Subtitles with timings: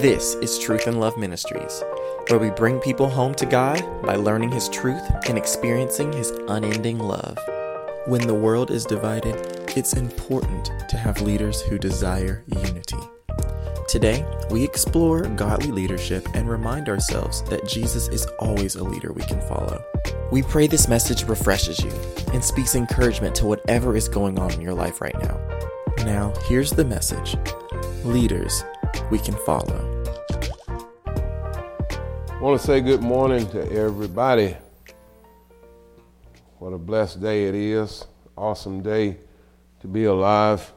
[0.00, 1.82] This is Truth and Love Ministries,
[2.28, 7.00] where we bring people home to God by learning His truth and experiencing His unending
[7.00, 7.36] love.
[8.06, 9.34] When the world is divided,
[9.76, 13.00] it's important to have leaders who desire unity.
[13.88, 19.24] Today, we explore godly leadership and remind ourselves that Jesus is always a leader we
[19.24, 19.84] can follow.
[20.30, 21.90] We pray this message refreshes you
[22.32, 25.40] and speaks encouragement to whatever is going on in your life right now.
[26.04, 27.36] Now, here's the message
[28.04, 28.62] Leaders
[29.10, 30.04] we can follow.
[31.06, 34.56] I want to say good morning to everybody.
[36.58, 38.04] What a blessed day it is.
[38.36, 39.16] Awesome day
[39.80, 40.72] to be alive.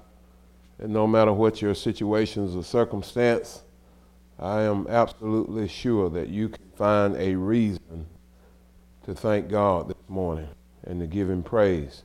[0.80, 3.64] And no matter what your situations or circumstance,
[4.40, 8.08] I am absolutely sure that you can find a reason
[9.06, 10.50] to thank God this morning
[10.84, 12.04] and to give Him praise.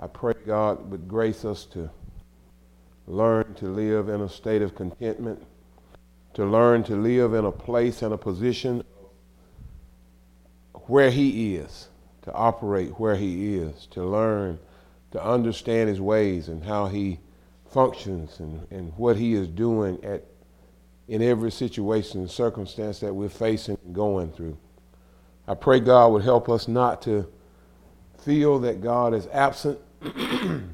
[0.00, 1.90] I pray God would grace us to
[3.06, 5.44] learn to live in a state of contentment,
[6.34, 8.82] to learn to live in a place and a position
[10.86, 11.88] where He is,
[12.22, 14.58] to operate where He is, to learn
[15.12, 17.20] to understand His ways and how He
[17.70, 20.24] functions and, and what He is doing at,
[21.06, 24.56] in every situation and circumstance that we're facing and going through.
[25.46, 27.30] I pray God would help us not to
[28.18, 29.78] feel that God is absent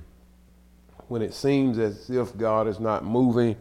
[1.11, 3.57] when it seems as if God is not moving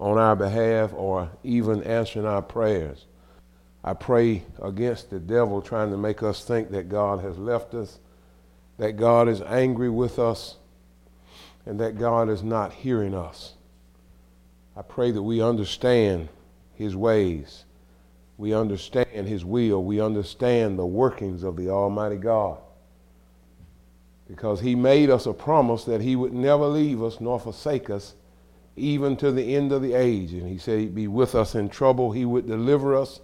[0.00, 3.04] on our behalf or even answering our prayers.
[3.84, 7.98] I pray against the devil trying to make us think that God has left us,
[8.78, 10.56] that God is angry with us,
[11.66, 13.52] and that God is not hearing us.
[14.74, 16.30] I pray that we understand
[16.72, 17.66] his ways.
[18.38, 19.84] We understand his will.
[19.84, 22.60] We understand the workings of the Almighty God
[24.28, 28.14] because he made us a promise that he would never leave us nor forsake us
[28.76, 30.32] even to the end of the age.
[30.32, 32.12] And he said he'd be with us in trouble.
[32.12, 33.20] He would deliver us,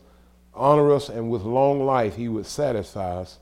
[0.54, 3.38] honor us, and with long life he would satisfy us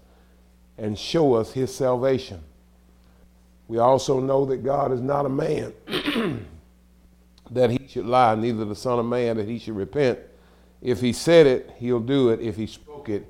[0.78, 2.42] and show us his salvation.
[3.66, 5.74] We also know that God is not a man
[7.50, 10.18] that he should lie, neither the Son of Man that he should repent.
[10.80, 12.40] If he said it, he'll do it.
[12.40, 13.26] If he spoke it,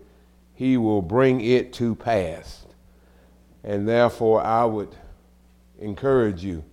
[0.55, 2.67] he will bring it to pass.
[3.65, 4.95] And therefore, I would
[5.79, 6.65] encourage you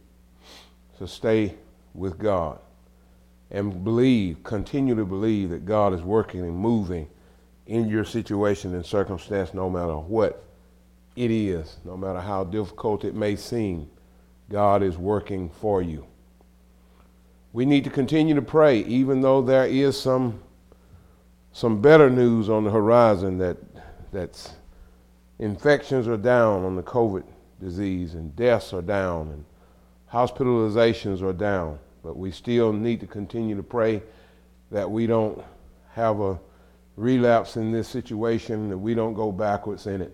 [0.97, 1.55] to stay
[1.93, 2.59] with God
[3.51, 7.07] and believe, continue to believe that God is working and moving
[7.67, 10.43] in your situation and circumstance, no matter what
[11.15, 13.89] it is, no matter how difficult it may seem.
[14.49, 16.05] God is working for you.
[17.53, 20.41] We need to continue to pray, even though there is some
[21.53, 23.57] some better news on the horizon that
[24.11, 24.51] that's
[25.39, 27.23] infections are down on the COVID
[27.59, 29.45] disease, and deaths are down, and
[30.11, 31.79] hospitalizations are down.
[32.03, 34.03] But we still need to continue to pray
[34.71, 35.43] that we don't
[35.91, 36.39] have a
[36.97, 40.13] relapse in this situation, that we don't go backwards in it,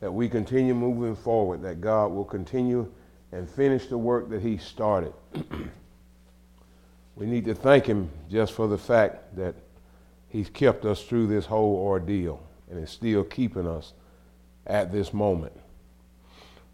[0.00, 2.90] that we continue moving forward, that God will continue
[3.32, 5.12] and finish the work that He started.
[7.16, 9.54] we need to thank Him just for the fact that
[10.28, 13.92] He's kept us through this whole ordeal and is still keeping us
[14.66, 15.52] at this moment.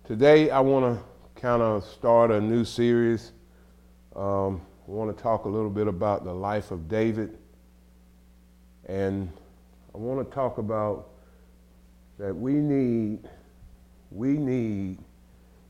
[0.05, 3.33] Today, I want to kind of start a new series.
[4.17, 7.39] Um, I want to talk a little bit about the life of David.
[8.87, 9.31] And
[9.95, 11.09] I want to talk about
[12.19, 13.29] that we need,
[14.11, 14.99] we need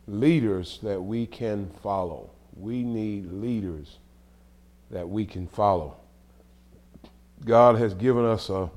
[0.06, 2.30] leaders that we can follow.
[2.56, 3.98] We need leaders
[4.90, 5.96] that we can follow.
[7.44, 8.70] God has given us a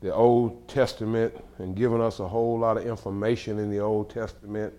[0.00, 4.74] the Old Testament and given us a whole lot of information in the Old Testament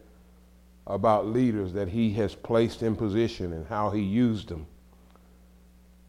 [0.87, 4.65] about leaders that he has placed in position and how he used them.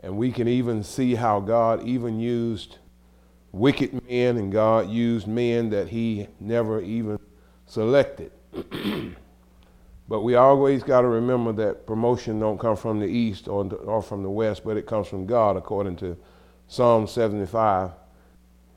[0.01, 2.79] And we can even see how God even used
[3.53, 7.19] wicked men and God used men that he never even
[7.67, 8.33] selected.
[10.09, 14.01] but we always got to remember that promotion don't come from the east or, or
[14.01, 16.17] from the west, but it comes from God according to
[16.69, 17.91] Psalm 75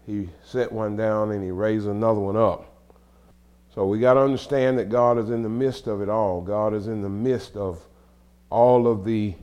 [0.05, 2.69] he set one down and he raised another one up.
[3.73, 6.41] So we got to understand that God is in the midst of it all.
[6.41, 7.81] God is in the midst of
[8.49, 9.33] all of the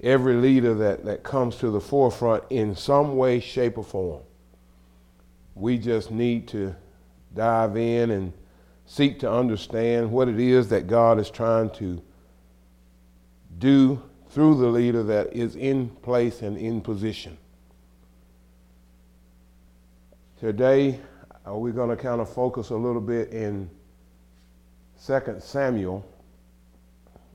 [0.00, 4.22] every leader that, that comes to the forefront in some way, shape, or form.
[5.54, 6.74] We just need to
[7.34, 8.32] dive in and
[8.86, 12.02] seek to understand what it is that God is trying to
[13.58, 17.36] do through the leader that is in place and in position.
[20.40, 20.98] Today,
[21.46, 23.68] uh, we're going to kind of focus a little bit in
[25.06, 26.02] 2 Samuel.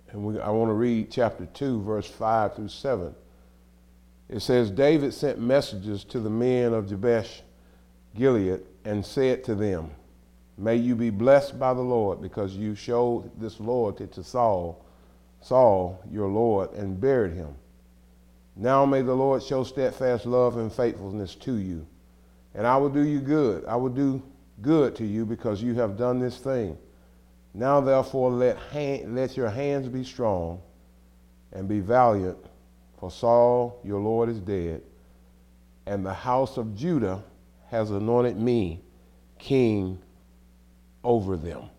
[0.10, 3.14] And we, I want to read chapter 2, verse 5 through 7.
[4.28, 7.44] It says, David sent messengers to the men of Jabesh
[8.16, 9.92] Gilead and said to them,
[10.58, 14.84] May you be blessed by the Lord because you showed this loyalty to Saul,
[15.42, 17.54] Saul, your Lord, and buried him.
[18.56, 21.86] Now may the Lord show steadfast love and faithfulness to you.
[22.56, 23.66] And I will do you good.
[23.66, 24.24] I will do
[24.62, 26.78] good to you because you have done this thing.
[27.54, 30.62] Now therefore let, hand, let your hands be strong
[31.52, 32.38] and be valiant,
[33.00, 34.82] for Saul your Lord is dead,
[35.86, 37.24] and the house of Judah
[37.70, 38.82] has anointed me
[39.40, 40.00] king
[41.04, 41.70] over them.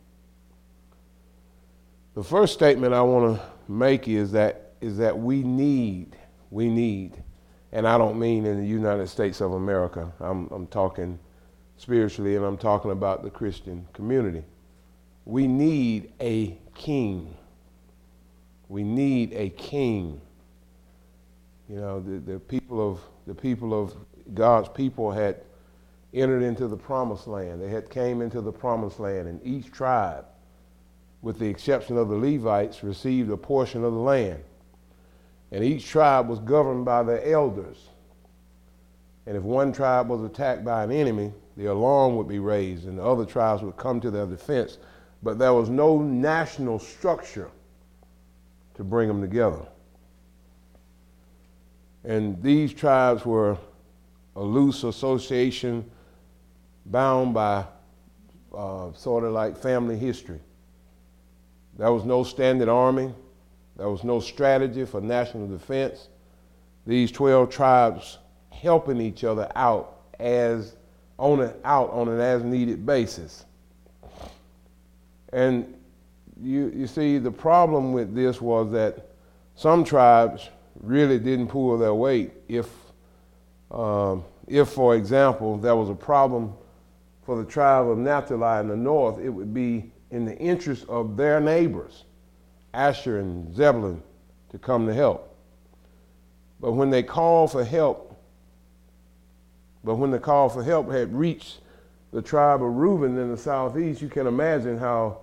[2.15, 6.17] The first statement I want to make is that is that we need
[6.51, 7.23] we need,
[7.77, 10.11] and I don't mean in the United States of America.
[10.19, 11.19] I'm, I'm talking
[11.77, 14.45] spiritually, and I'm talking about the Christian community.
[15.27, 17.37] We need a king.
[18.71, 20.23] We need a king.
[21.69, 23.95] You know, the, the people of the people of
[24.33, 25.43] God's people had
[26.15, 27.61] entered into the promised land.
[27.61, 30.25] They had came into the promised land, and each tribe,
[31.21, 34.43] with the exception of the Levites, received a portion of the land.
[35.53, 37.89] And each tribe was governed by their elders.
[39.27, 42.99] And if one tribe was attacked by an enemy, the alarm would be raised, and
[42.99, 44.79] the other tribes would come to their defense.
[45.23, 47.51] But there was no national structure
[48.75, 49.67] to bring them together.
[52.05, 53.57] And these tribes were
[54.37, 55.91] a loose association
[56.85, 57.65] bound by
[58.55, 60.41] uh, sort of like family history.
[61.79, 63.13] There was no standard army.
[63.77, 66.09] There was no strategy for national defense.
[66.87, 68.19] These 12 tribes
[68.51, 70.77] helping each other out as
[71.19, 73.45] on a, out on an as needed basis.
[75.33, 75.75] And
[76.41, 79.11] you, you see, the problem with this was that
[79.55, 80.49] some tribes
[80.83, 82.69] really didn't pull their weight if,
[83.71, 86.55] um, if, for example, there was a problem
[87.25, 91.17] for the tribe of Naphtali in the north, it would be in the interest of
[91.17, 92.05] their neighbors,
[92.77, 94.03] Asher and Zebulun,
[94.51, 95.35] to come to help.
[96.61, 98.17] But when they called for help,
[99.83, 101.61] but when the call for help had reached
[102.13, 105.19] the tribe of Reuben in the southeast, you can imagine how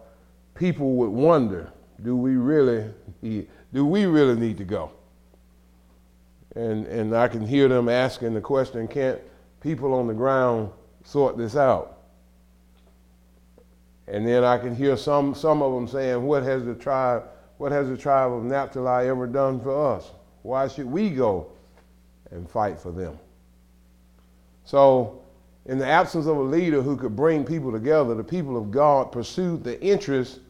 [0.56, 1.72] people would wonder,
[2.02, 2.90] do we really
[3.22, 4.92] do we really need to go?
[6.56, 9.20] And and I can hear them asking the question, can't
[9.60, 10.72] people on the ground
[11.04, 11.98] sort this out?
[14.08, 17.24] And then I can hear some, some of them saying, what has the tribe,
[17.64, 20.12] what has the tribe of Naphtali ever done for us?
[20.42, 21.48] Why should we go
[22.30, 23.18] and fight for them?
[24.66, 25.22] So,
[25.66, 29.14] in the absence of a leader who could bring people together, the people of God
[29.14, 30.42] pursued the interests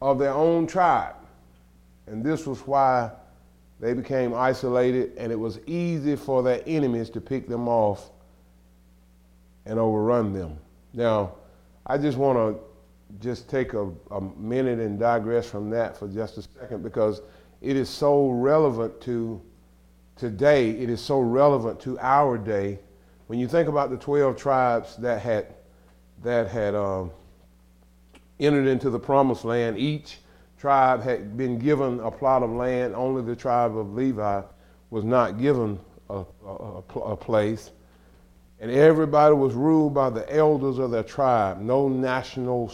[0.00, 1.16] of their own tribe.
[2.06, 3.10] And this was why
[3.80, 8.12] they became isolated, and it was easy for their enemies to pick them off
[9.66, 10.56] and overrun them.
[10.92, 11.32] Now,
[11.84, 12.62] I just want to
[13.20, 17.22] just take a, a minute and digress from that for just a second because
[17.60, 19.40] it is so relevant to
[20.16, 20.70] today.
[20.70, 22.78] It is so relevant to our day.
[23.26, 25.54] When you think about the 12 tribes that had,
[26.22, 27.10] that had um,
[28.40, 30.18] entered into the promised land, each
[30.58, 32.94] tribe had been given a plot of land.
[32.94, 34.42] Only the tribe of Levi
[34.90, 35.78] was not given
[36.10, 37.70] a, a, a place.
[38.60, 41.60] And everybody was ruled by the elders of their tribe.
[41.60, 42.72] No national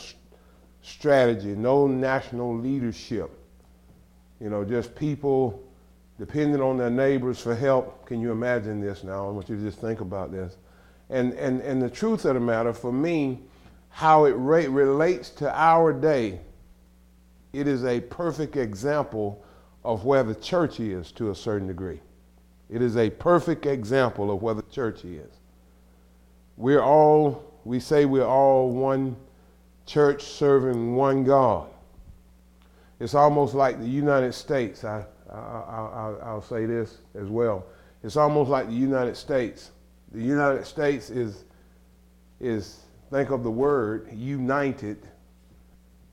[0.84, 3.30] strategy, no national leadership.
[4.40, 5.62] You know, just people
[6.18, 8.06] depending on their neighbors for help.
[8.06, 9.26] Can you imagine this now?
[9.26, 10.56] I want you to just think about this.
[11.10, 13.40] And, and, and the truth of the matter, for me,
[13.88, 16.40] how it re- relates to our day,
[17.52, 19.44] it is a perfect example
[19.84, 22.00] of where the church is to a certain degree.
[22.70, 25.30] It is a perfect example of where the church is.
[26.56, 29.16] We're all, we say we're all one
[29.86, 31.68] church serving one God.
[33.00, 34.84] It's almost like the United States.
[34.84, 37.66] I, I, will say this as well.
[38.02, 39.72] It's almost like the United States.
[40.12, 41.44] The United States is,
[42.40, 45.08] is think of the word united,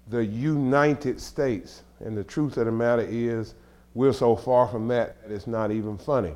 [0.09, 1.83] the United States.
[1.99, 3.53] And the truth of the matter is,
[3.93, 6.33] we're so far from that that it's not even funny.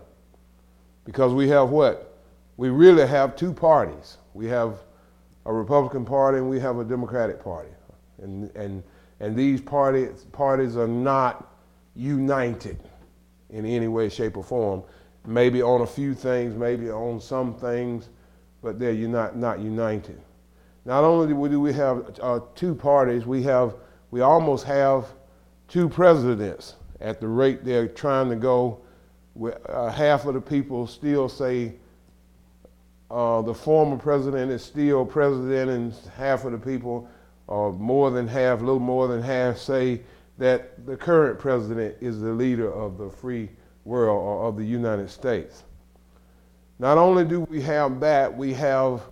[1.05, 2.17] Because we have what?
[2.57, 4.17] We really have two parties.
[4.33, 4.79] We have
[5.45, 7.69] a Republican Party and we have a Democratic Party.
[8.21, 8.83] And, and,
[9.19, 11.53] and these parties, parties are not
[11.95, 12.79] united
[13.49, 14.83] in any way, shape, or form.
[15.25, 18.09] Maybe on a few things, maybe on some things,
[18.61, 20.21] but they're not, not united.
[20.85, 23.75] Not only do we have uh, two parties, we, have,
[24.11, 25.05] we almost have
[25.67, 28.79] two presidents at the rate they're trying to go
[29.67, 31.73] uh, half of the people still say
[33.11, 37.07] uh, the former president is still president, and half of the people,
[37.47, 40.01] or more than half, a little more than half, say
[40.37, 43.49] that the current president is the leader of the free
[43.83, 45.63] world or of the United States.
[46.79, 49.03] Not only do we have that, we have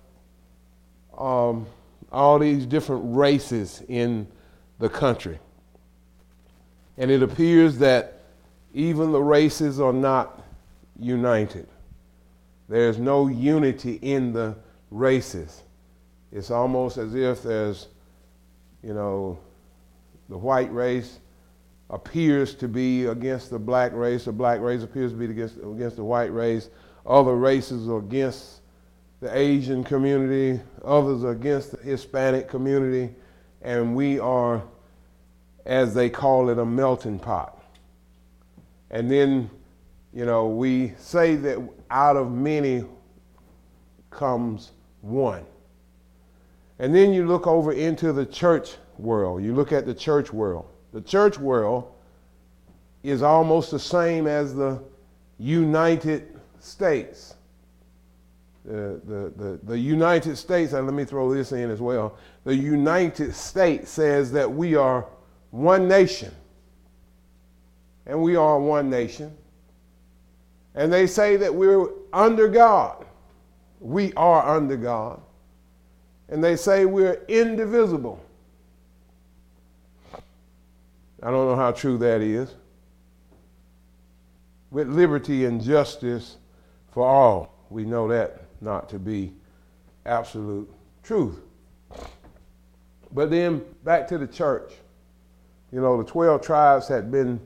[1.17, 1.65] um,
[2.11, 4.27] all these different races in
[4.79, 5.39] the country.
[6.97, 8.21] And it appears that
[8.73, 10.41] even the races are not
[10.99, 11.67] united.
[12.69, 14.55] There's no unity in the
[14.89, 15.63] races.
[16.31, 17.87] It's almost as if there's,
[18.81, 19.37] you know,
[20.29, 21.19] the white race
[21.89, 25.97] appears to be against the black race, the black race appears to be against, against
[25.97, 26.69] the white race,
[27.05, 28.61] other races are against
[29.19, 33.13] the Asian community, others are against the Hispanic community,
[33.61, 34.63] and we are,
[35.65, 37.63] as they call it, a melting pot.
[38.89, 39.49] And then,
[40.13, 42.85] you know, we say that out of many
[44.09, 45.45] comes one.
[46.79, 49.43] And then you look over into the church world.
[49.43, 50.65] You look at the church world.
[50.91, 51.91] The church world
[53.01, 54.81] is almost the same as the
[55.39, 57.35] United States
[58.65, 62.17] the, the, the, United States, and let me throw this in as well.
[62.45, 65.05] The United States says that we are
[65.51, 66.31] one nation.
[68.05, 69.35] And we are one nation.
[70.75, 73.05] And they say that we're under God.
[73.79, 75.21] We are under God.
[76.29, 78.23] And they say we're indivisible.
[81.21, 82.53] I don't know how true that is.
[84.71, 86.37] With liberty and justice
[86.91, 87.53] for all.
[87.69, 89.33] We know that not to be
[90.05, 90.71] absolute
[91.03, 91.39] truth.
[93.11, 94.73] But then back to the church.
[95.71, 97.39] You know, the 12 tribes had been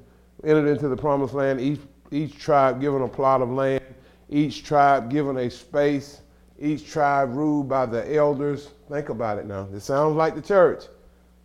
[0.44, 1.80] entered into the promised land, each,
[2.12, 3.84] each tribe given a plot of land,
[4.30, 6.22] each tribe given a space,
[6.60, 8.70] each tribe ruled by the elders.
[8.90, 9.68] Think about it now.
[9.74, 10.86] It sounds like the church.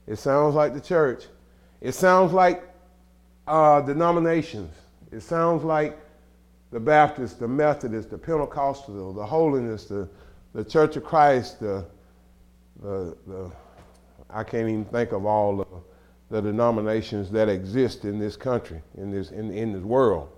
[0.07, 1.25] It sounds like the church.
[1.81, 2.63] It sounds like
[3.47, 4.75] uh, denominations.
[5.11, 5.99] It sounds like
[6.71, 10.09] the Baptist, the Methodist, the Pentecostal, the Holiness, the,
[10.55, 11.85] the Church of Christ, the,
[12.83, 13.51] the, the
[14.31, 15.67] I can't even think of all the,
[16.31, 20.32] the denominations that exist in this country, in this, in, in this world.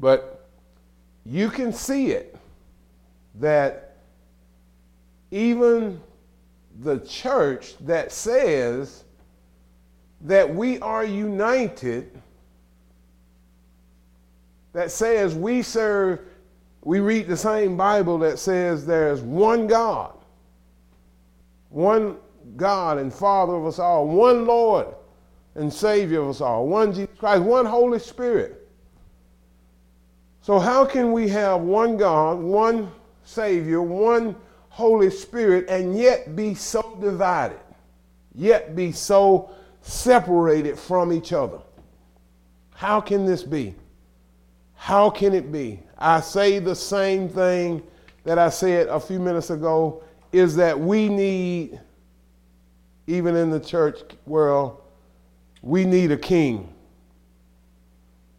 [0.00, 0.48] But
[1.24, 2.36] you can see it
[3.36, 3.96] that
[5.30, 6.00] even
[6.80, 9.04] the church that says
[10.22, 12.22] that we are united
[14.72, 16.20] that says we serve,
[16.82, 20.14] we read the same Bible that says there's one God,
[21.68, 22.16] one
[22.56, 24.86] God and Father of us all, one Lord
[25.54, 28.61] and Savior of us all, one Jesus Christ, one Holy Spirit.
[30.42, 32.90] So, how can we have one God, one
[33.22, 34.34] Savior, one
[34.70, 37.60] Holy Spirit, and yet be so divided,
[38.34, 41.60] yet be so separated from each other?
[42.74, 43.76] How can this be?
[44.74, 45.78] How can it be?
[45.96, 47.80] I say the same thing
[48.24, 51.78] that I said a few minutes ago is that we need,
[53.06, 54.80] even in the church world,
[55.62, 56.74] we need a king.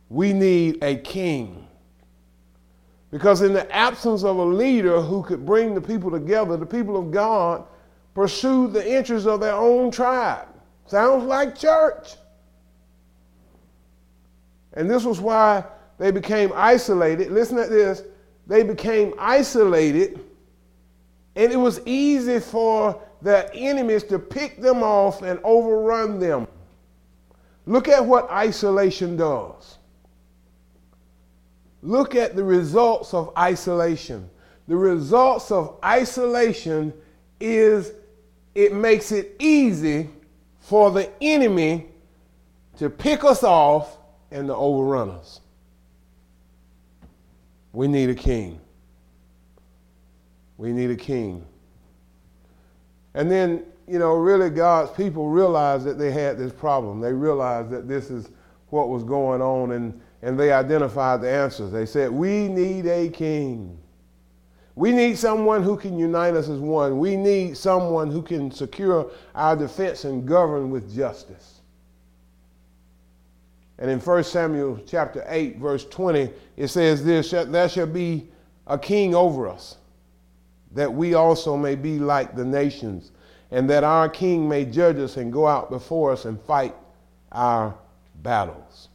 [0.10, 1.62] We need a king.
[3.13, 6.98] Because in the absence of a leader who could bring the people together, the people
[6.98, 7.63] of God
[8.15, 10.48] pursued the interests of their own tribe.
[10.88, 12.15] Sounds like church.
[14.74, 15.63] And this was why
[16.00, 17.32] they became isolated.
[17.32, 18.01] Listen to this.
[18.48, 20.20] They became isolated,
[21.36, 26.48] and it was easy for their enemies to pick them off and overrun them.
[27.67, 29.77] Look at what isolation does.
[31.83, 34.29] Look at the results of isolation.
[34.69, 36.93] The results of isolation
[37.41, 37.91] is
[38.55, 40.09] it makes it easy
[40.61, 41.87] for the enemy
[42.77, 43.97] to pick us off
[44.31, 45.41] and to overrun us.
[47.73, 48.61] We need a king.
[50.57, 51.45] We need a king.
[53.13, 57.01] And then, you know, really God's people realized that they had this problem.
[57.01, 58.29] They realized that this is
[58.69, 61.72] what was going on and, and they identified the answers.
[61.72, 63.77] They said, We need a king.
[64.74, 66.98] We need someone who can unite us as one.
[66.98, 71.60] We need someone who can secure our defense and govern with justice.
[73.77, 78.30] And in 1 Samuel chapter 8, verse 20, it says this There shall be
[78.65, 79.77] a king over us,
[80.72, 83.12] that we also may be like the nations,
[83.51, 86.74] and that our king may judge us and go out before us and fight
[87.34, 87.75] our
[88.22, 88.88] battles.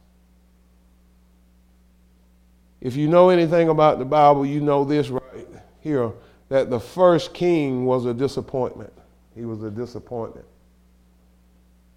[2.81, 5.47] If you know anything about the Bible, you know this right
[5.81, 6.11] here
[6.49, 8.93] that the first king was a disappointment.
[9.35, 10.45] He was a disappointment.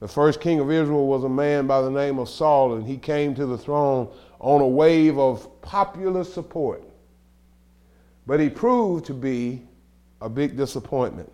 [0.01, 2.99] The first king of Israel was a man by the name of Saul, and he
[2.99, 4.09] came to the throne
[4.41, 6.83] on a wave of popular support.
[8.27, 9.63] But he proved to be
[10.21, 11.33] a big disappointment.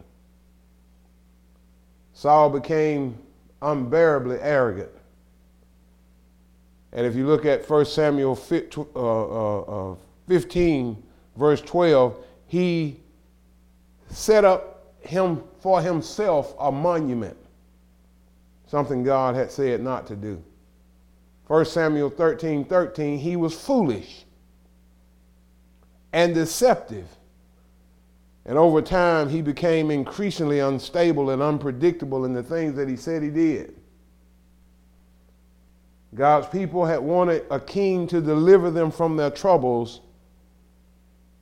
[2.12, 3.18] Saul became
[3.62, 4.90] unbearably arrogant.
[6.92, 11.02] And if you look at 1 Samuel uh, uh, uh, 15,
[11.36, 13.00] verse 12, he
[14.08, 17.36] set up him for himself a monument,
[18.66, 20.42] something God had said not to do.
[21.46, 24.24] 1 Samuel 13, 13, he was foolish
[26.12, 27.06] and deceptive.
[28.44, 33.22] And over time, he became increasingly unstable and unpredictable in the things that he said
[33.22, 33.74] he did.
[36.14, 40.00] God's people had wanted a king to deliver them from their troubles.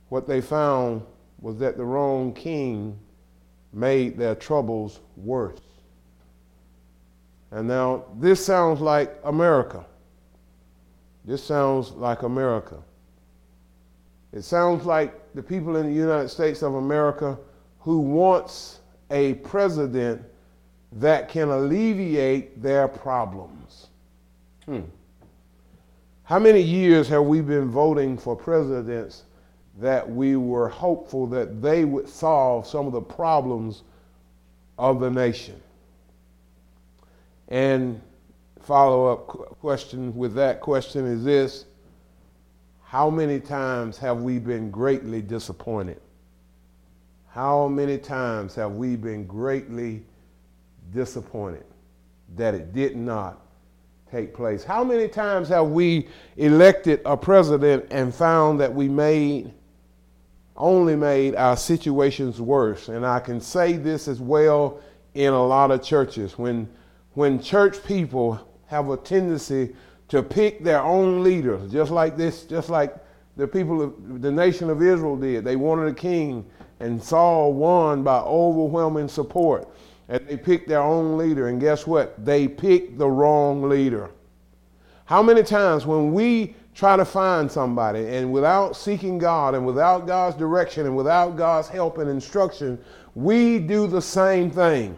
[0.09, 1.03] What they found
[1.39, 2.97] was that the wrong king
[3.73, 5.59] made their troubles worse.
[7.51, 9.85] And now, this sounds like America.
[11.23, 12.81] This sounds like America.
[14.33, 17.37] It sounds like the people in the United States of America
[17.79, 18.79] who wants
[19.11, 20.21] a president
[20.93, 23.86] that can alleviate their problems.
[24.67, 24.81] Hmm.
[26.23, 29.23] How many years have we been voting for presidents
[29.79, 33.83] that we were hopeful that they would solve some of the problems
[34.77, 35.61] of the nation?
[37.47, 38.01] And
[38.59, 39.27] follow up
[39.61, 41.63] question with that question is this
[42.83, 46.01] How many times have we been greatly disappointed?
[47.29, 50.03] How many times have we been greatly
[50.93, 51.63] disappointed
[52.35, 53.46] that it did not
[54.11, 54.63] take place.
[54.63, 59.53] How many times have we elected a president and found that we made
[60.55, 62.87] only made our situations worse?
[62.89, 64.79] And I can say this as well
[65.13, 66.37] in a lot of churches.
[66.37, 66.69] When
[67.13, 69.75] when church people have a tendency
[70.09, 72.95] to pick their own leaders, just like this, just like
[73.35, 75.43] the people of the nation of Israel did.
[75.43, 76.45] They wanted a king,
[76.79, 79.67] and Saul won by overwhelming support
[80.09, 81.47] and they picked their own leader.
[81.47, 82.23] And guess what?
[82.23, 84.09] They picked the wrong leader.
[85.05, 90.05] How many times when we try to find somebody and without seeking God and without
[90.05, 92.77] God's direction and without God's help and instruction,
[93.15, 94.97] we do the same thing.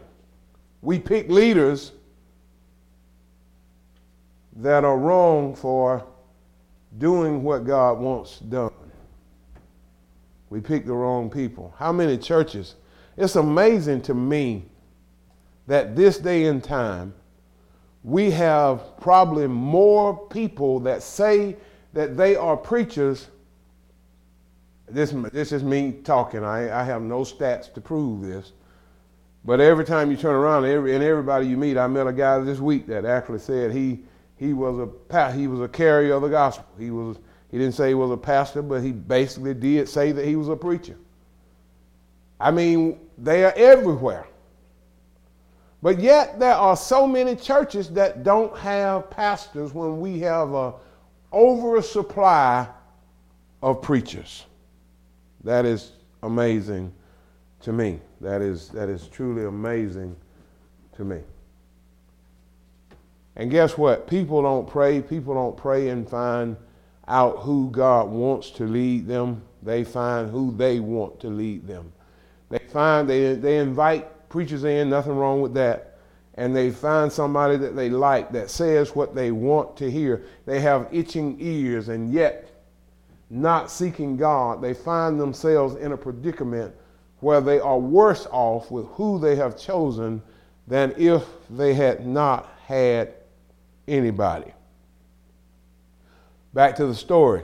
[0.82, 1.94] We pick leaders
[4.58, 6.06] that are wrong for
[6.98, 8.72] doing what God wants done.
[10.50, 11.74] We pick the wrong people.
[11.78, 12.76] How many churches?
[13.16, 14.66] It's amazing to me
[15.70, 17.14] that this day and time,
[18.04, 21.56] we have probably more people that say
[21.94, 23.28] that they are preachers.
[24.88, 26.44] This, this is me talking.
[26.44, 28.52] I, I have no stats to prove this.
[29.46, 32.40] But every time you turn around, every, and everybody you meet, I met a guy
[32.40, 34.00] this week that actually said he,
[34.38, 36.66] he, was a, he was a carrier of the gospel.
[36.80, 37.18] He, was,
[37.52, 40.50] he didn't say he was a pastor, but he basically did say that he was
[40.50, 40.98] a preacher.
[42.40, 44.26] I mean, they are everywhere.
[45.82, 50.74] But yet there are so many churches that don't have pastors when we have a
[51.32, 52.68] over supply
[53.62, 54.46] of preachers.
[55.44, 55.92] That is
[56.24, 56.94] amazing
[57.62, 58.00] to me.
[58.20, 60.16] That is that is truly amazing
[60.98, 61.22] to me.
[63.38, 64.06] And guess what?
[64.08, 65.02] People don't pray.
[65.02, 66.58] People don't pray and find
[67.08, 69.42] out who God wants to lead them.
[69.64, 71.92] They find who they want to lead them.
[72.50, 75.98] They find they, they invite preachers in, nothing wrong with that.
[76.36, 80.24] And they find somebody that they like that says what they want to hear.
[80.46, 82.50] They have itching ears, and yet,
[83.30, 86.74] not seeking God, they find themselves in a predicament
[87.20, 90.22] where they are worse off with who they have chosen
[90.68, 93.14] than if they had not had
[93.88, 94.54] anybody.
[96.54, 97.44] Back to the story.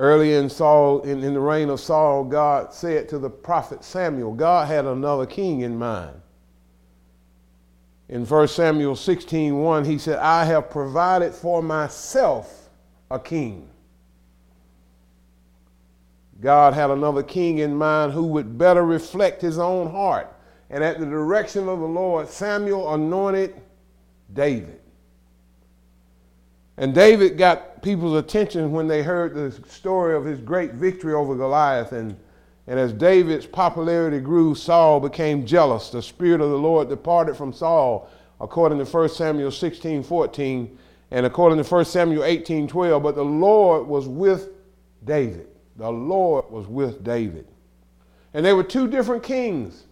[0.00, 4.32] Early in Saul, in, in the reign of Saul, God said to the prophet Samuel,
[4.32, 6.22] God had another king in mind.
[8.08, 12.70] In 1 Samuel 16, 1, he said, I have provided for myself
[13.10, 13.68] a king.
[16.40, 20.34] God had another king in mind who would better reflect his own heart.
[20.70, 23.60] And at the direction of the Lord, Samuel anointed
[24.32, 24.79] David.
[26.80, 31.36] And David got people's attention when they heard the story of his great victory over
[31.36, 31.92] Goliath.
[31.92, 32.16] And,
[32.66, 35.90] and as David's popularity grew, Saul became jealous.
[35.90, 38.08] The Spirit of the Lord departed from Saul,
[38.40, 40.78] according to 1 Samuel 16 14.
[41.10, 44.48] And according to 1 Samuel 18 12, but the Lord was with
[45.04, 45.48] David.
[45.76, 47.46] The Lord was with David.
[48.32, 49.84] And they were two different kings.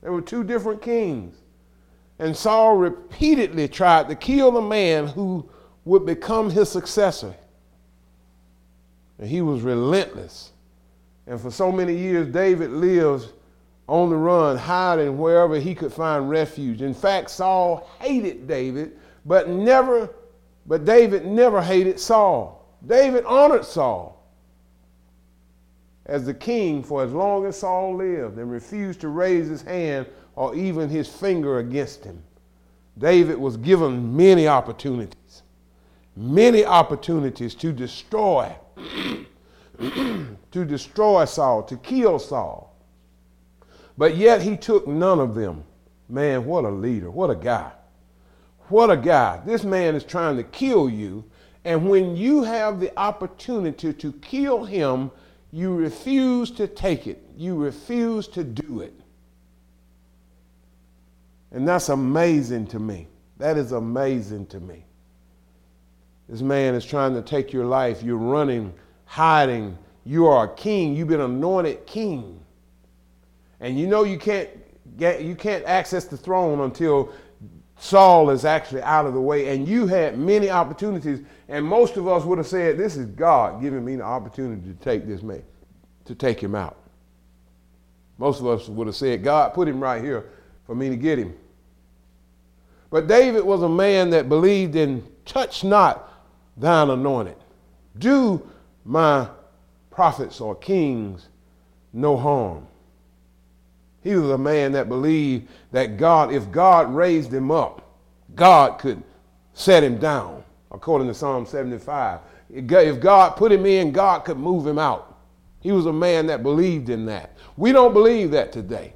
[0.00, 1.34] They were two different kings.
[2.20, 5.50] And Saul repeatedly tried to kill the man who
[5.90, 7.34] would become his successor.
[9.18, 10.52] And he was relentless.
[11.26, 13.30] And for so many years, David lives
[13.88, 16.80] on the run, hiding wherever he could find refuge.
[16.80, 20.08] In fact, Saul hated David, but never,
[20.64, 22.64] but David never hated Saul.
[22.86, 24.24] David honored Saul
[26.06, 30.06] as the king for as long as Saul lived and refused to raise his hand
[30.36, 32.22] or even his finger against him.
[32.96, 35.19] David was given many opportunities,
[36.20, 38.54] many opportunities to destroy,
[39.78, 42.76] to destroy Saul, to kill Saul.
[43.96, 45.64] But yet he took none of them.
[46.08, 47.72] Man, what a leader, what a guy.
[48.68, 49.40] What a guy.
[49.46, 51.24] This man is trying to kill you,
[51.64, 55.10] and when you have the opportunity to kill him,
[55.52, 57.24] you refuse to take it.
[57.36, 58.94] You refuse to do it.
[61.50, 63.08] And that's amazing to me.
[63.38, 64.84] That is amazing to me.
[66.30, 68.04] This man is trying to take your life.
[68.04, 68.72] You're running,
[69.04, 69.76] hiding.
[70.04, 70.94] You are a king.
[70.94, 72.40] You've been anointed king.
[73.58, 74.48] And you know you can't
[74.96, 77.12] get you can't access the throne until
[77.78, 79.48] Saul is actually out of the way.
[79.48, 81.20] And you had many opportunities.
[81.48, 84.74] And most of us would have said, This is God giving me the opportunity to
[84.74, 85.42] take this man,
[86.04, 86.76] to take him out.
[88.18, 90.26] Most of us would have said, God put him right here
[90.64, 91.34] for me to get him.
[92.88, 96.09] But David was a man that believed in touch not
[96.60, 97.36] thine anointed.
[97.98, 98.48] Do
[98.84, 99.28] my
[99.90, 101.28] prophets or kings
[101.92, 102.66] no harm.
[104.02, 107.98] He was a man that believed that God, if God raised him up,
[108.34, 109.02] God could
[109.52, 112.20] set him down, according to Psalm 75.
[112.48, 115.18] If God put him in, God could move him out.
[115.60, 117.36] He was a man that believed in that.
[117.56, 118.94] We don't believe that today.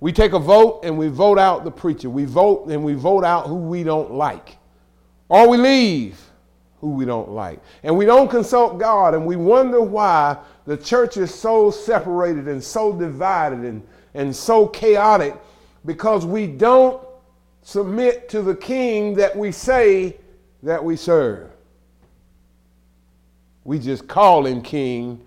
[0.00, 2.10] We take a vote and we vote out the preacher.
[2.10, 4.58] We vote and we vote out who we don't like.
[5.30, 6.20] Or we leave
[6.84, 7.60] who we don't like.
[7.82, 12.62] And we don't consult God and we wonder why the church is so separated and
[12.62, 15.34] so divided and, and so chaotic
[15.86, 17.02] because we don't
[17.62, 20.18] submit to the king that we say
[20.62, 21.48] that we serve.
[23.64, 25.24] We just call him king,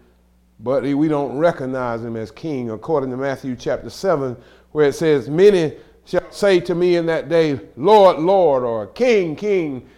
[0.60, 2.70] but we don't recognize him as king.
[2.70, 4.38] According to Matthew chapter 7,
[4.74, 5.74] where it says, Many
[6.06, 9.90] shall say to me in that day, Lord, Lord, or King, King,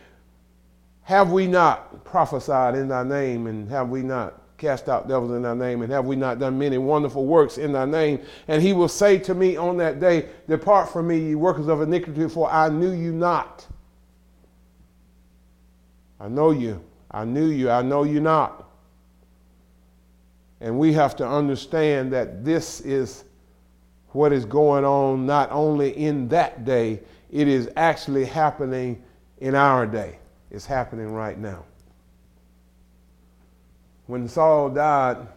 [1.10, 5.42] have we not prophesied in thy name, and have we not cast out devils in
[5.42, 8.20] thy name, and have we not done many wonderful works in thy name?
[8.48, 11.82] And he will say to me on that day, Depart from me, ye workers of
[11.82, 13.66] iniquity, for I knew you not.
[16.20, 16.80] I know you.
[17.10, 17.72] I knew you.
[17.72, 18.70] I know you not.
[20.62, 23.24] And we have to understand that this is
[24.10, 27.00] what is going on not only in that day,
[27.32, 29.02] it is actually happening
[29.40, 30.19] in our day.
[30.52, 31.66] It's happening right now.
[34.08, 35.28] When Saul died,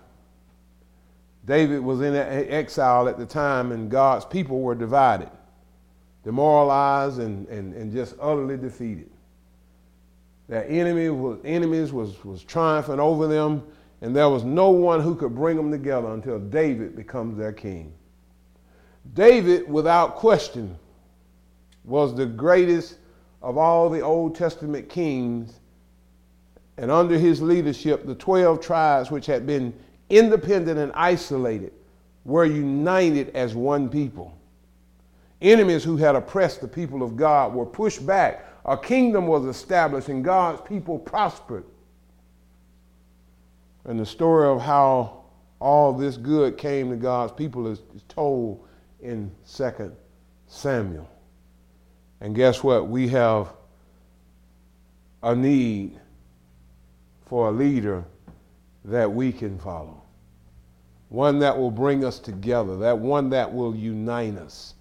[1.44, 5.28] David was in exile at the time, and God's people were divided,
[6.24, 9.10] demoralized, and, and, and just utterly defeated.
[10.48, 13.62] Their enemy was, enemies was, was triumphant over them,
[14.00, 17.92] and there was no one who could bring them together until David becomes their king.
[19.14, 20.78] David, without question,
[21.84, 22.96] was the greatest
[23.42, 25.60] of all the Old Testament kings.
[26.76, 29.74] And under his leadership, the 12 tribes, which had been
[30.08, 31.72] independent and isolated,
[32.24, 34.36] were united as one people.
[35.40, 38.46] Enemies who had oppressed the people of God were pushed back.
[38.64, 41.64] A kingdom was established, and God's people prospered.
[43.84, 45.24] And the story of how
[45.60, 48.64] all this good came to God's people is, is told
[49.00, 49.92] in 2
[50.46, 51.08] Samuel.
[52.22, 52.86] And guess what?
[52.86, 53.52] We have
[55.24, 55.98] a need
[57.26, 58.04] for a leader
[58.84, 60.00] that we can follow.
[61.08, 64.74] One that will bring us together, that one that will unite us.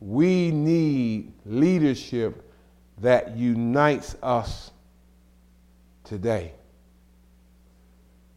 [0.00, 2.48] We need leadership
[2.98, 4.70] that unites us
[6.04, 6.52] today.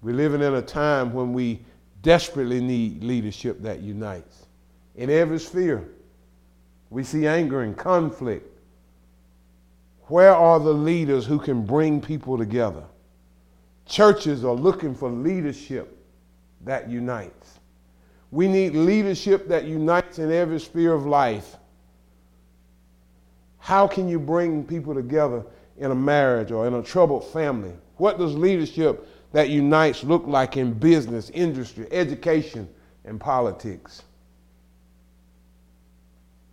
[0.02, 1.62] We're living in a time when we
[2.02, 4.48] desperately need leadership that unites
[4.96, 5.88] in every sphere.
[6.90, 8.46] We see anger and conflict.
[10.08, 12.84] Where are the leaders who can bring people together?
[13.86, 15.96] Churches are looking for leadership
[16.66, 17.60] that unites.
[18.32, 21.58] We need leadership that unites in every sphere of life.
[23.60, 25.46] How can you bring people together
[25.78, 27.74] in a marriage or in a troubled family?
[27.98, 32.68] What does leadership that unites look like in business, industry, education,
[33.06, 34.04] and politics?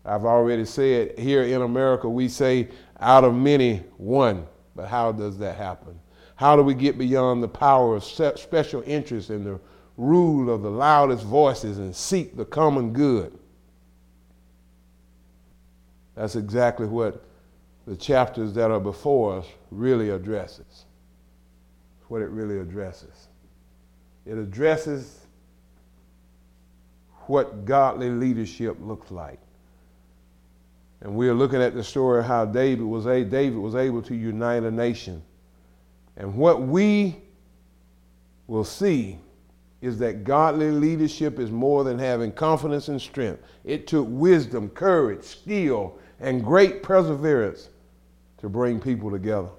[0.06, 2.68] I've already said here in America, we say
[3.00, 4.46] out of many, one.
[4.74, 5.98] But how does that happen?
[6.36, 9.58] How do we get beyond the power of special interests and the
[9.96, 13.36] rule of the loudest voices and seek the common good?
[16.14, 17.24] That's exactly what
[17.86, 20.84] the chapters that are before us really addresses.
[22.08, 23.28] what it really addresses.
[24.24, 25.26] It addresses
[27.26, 29.40] what godly leadership looks like.
[31.00, 34.02] And we are looking at the story of how David was, a, David was able
[34.02, 35.22] to unite a nation.
[36.16, 37.16] And what we
[38.46, 39.18] will see
[39.82, 43.42] is that godly leadership is more than having confidence and strength.
[43.64, 47.68] It took wisdom, courage, skill, and great perseverance
[48.38, 49.50] to bring people together.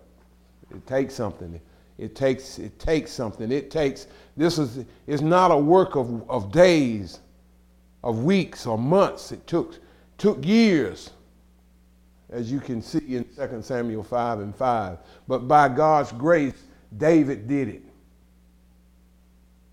[0.71, 1.62] It takes something.
[2.00, 3.52] It takes, it takes something.
[3.52, 7.19] It takes, this is, it's not a work of, of days,
[8.04, 9.32] of weeks, or months.
[9.32, 9.76] It took,
[10.17, 11.12] took years
[12.30, 14.98] as you can see in 2 Samuel 5 and 5.
[15.28, 16.63] But by God's grace,
[16.98, 17.84] David did it.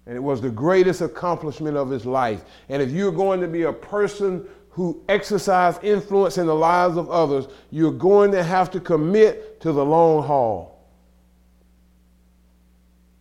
[0.07, 2.45] And it was the greatest accomplishment of his life.
[2.69, 7.11] And if you're going to be a person who exercise influence in the lives of
[7.11, 10.75] others, you're going to have to commit to the long haul.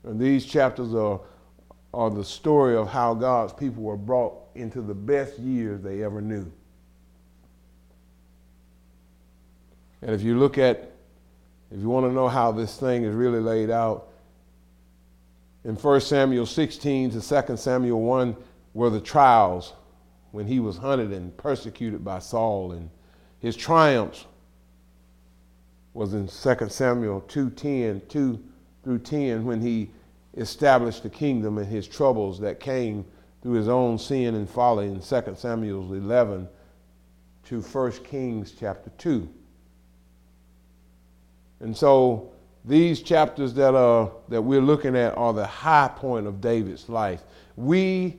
[0.03, 1.21] And these chapters are,
[1.93, 6.21] are the story of how God's people were brought into the best years they ever
[6.21, 6.51] knew.
[10.03, 10.91] And if you look at,
[11.71, 14.09] if you want to know how this thing is really laid out,
[15.63, 18.35] in 1 Samuel 16 to 2 Samuel 1
[18.73, 19.71] were the trials
[20.31, 22.73] when he was hunted and persecuted by Saul.
[22.73, 22.89] And
[23.39, 24.25] his triumphs
[25.93, 28.43] was in 2 Samuel 2.10, 2
[28.83, 29.89] through 10, when he
[30.35, 33.05] established the kingdom and his troubles that came
[33.41, 36.49] through his own sin and folly in 2 Samuel 11
[37.45, 39.29] to 1 Kings chapter 2.
[41.63, 42.29] And so
[42.65, 47.23] these chapters that, are, that we're looking at are the high point of David's life.
[47.55, 48.17] We,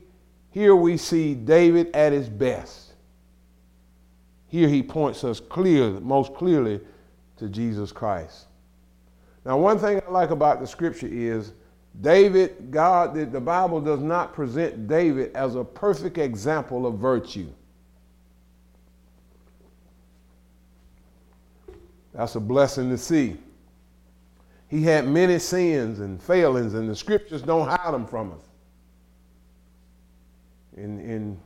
[0.51, 2.95] here we see David at his best.
[4.49, 6.81] Here he points us clear, most clearly
[7.37, 8.47] to Jesus Christ.
[9.45, 11.53] Now, one thing I like about the scripture is
[12.01, 17.49] David, God, the Bible does not present David as a perfect example of virtue.
[22.15, 23.37] That's a blessing to see.
[24.69, 28.41] He had many sins and failings, and the scriptures don't hide them from us.
[30.77, 31.41] In, in,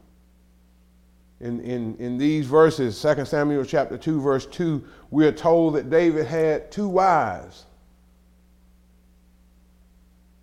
[1.41, 5.91] in, in, in these verses, 2 Samuel chapter 2, verse 2, we are told that
[5.91, 7.65] David had two wives.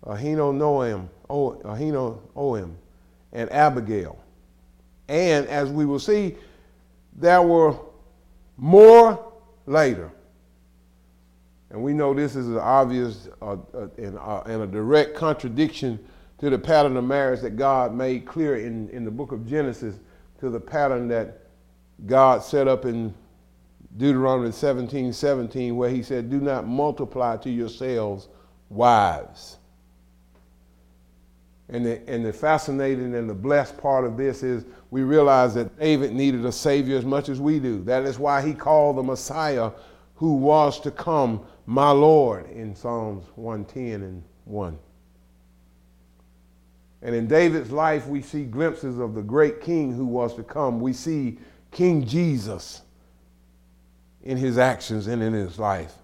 [0.04, 2.74] Ahino Noam, Ahino Oim,
[3.32, 4.18] and Abigail.
[5.08, 6.36] And as we will see,
[7.16, 7.76] there were
[8.56, 9.32] more
[9.66, 10.10] later.
[11.76, 16.02] And we know this is an obvious uh, uh, and, uh, and, a direct contradiction
[16.38, 19.96] to the pattern of marriage that God made clear in, in the book of Genesis,
[20.40, 21.42] to the pattern that
[22.06, 23.12] God set up in
[23.98, 28.28] Deuteronomy 17 17, where he said, Do not multiply to yourselves
[28.70, 29.58] wives.
[31.68, 35.78] And the, and the fascinating and the blessed part of this is we realize that
[35.78, 37.82] David needed a Savior as much as we do.
[37.82, 39.72] That is why he called the Messiah
[40.14, 44.78] who was to come my Lord in Psalms 110 and 1.
[47.02, 50.80] And in David's life, we see glimpses of the great king who was to come.
[50.80, 51.38] We see
[51.70, 52.82] King Jesus
[54.22, 55.94] in his actions and in his life.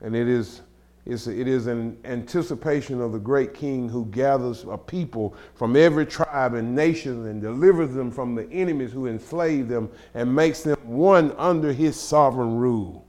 [0.00, 0.62] And it is,
[1.04, 6.06] it's, it is an anticipation of the great king who gathers a people from every
[6.06, 10.78] tribe and nation and delivers them from the enemies who enslave them and makes them
[10.84, 13.06] one under his sovereign rule.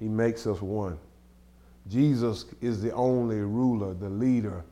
[0.00, 0.98] He makes us one.
[1.88, 4.64] Jesus is the only ruler, the leader,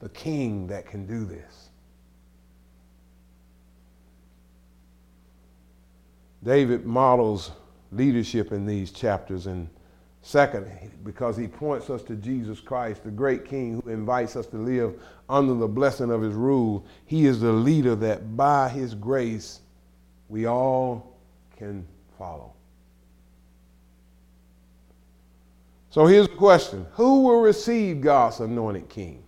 [0.00, 1.70] the king that can do this.
[6.44, 7.52] David models
[7.90, 9.46] leadership in these chapters.
[9.46, 9.68] And
[10.20, 10.68] second,
[11.02, 15.00] because he points us to Jesus Christ, the great king who invites us to live
[15.28, 16.84] under the blessing of his rule.
[17.06, 19.60] He is the leader that by his grace
[20.28, 21.16] we all
[21.56, 21.86] can
[22.18, 22.52] follow.
[25.94, 29.22] So here's the question Who will receive God's anointed king?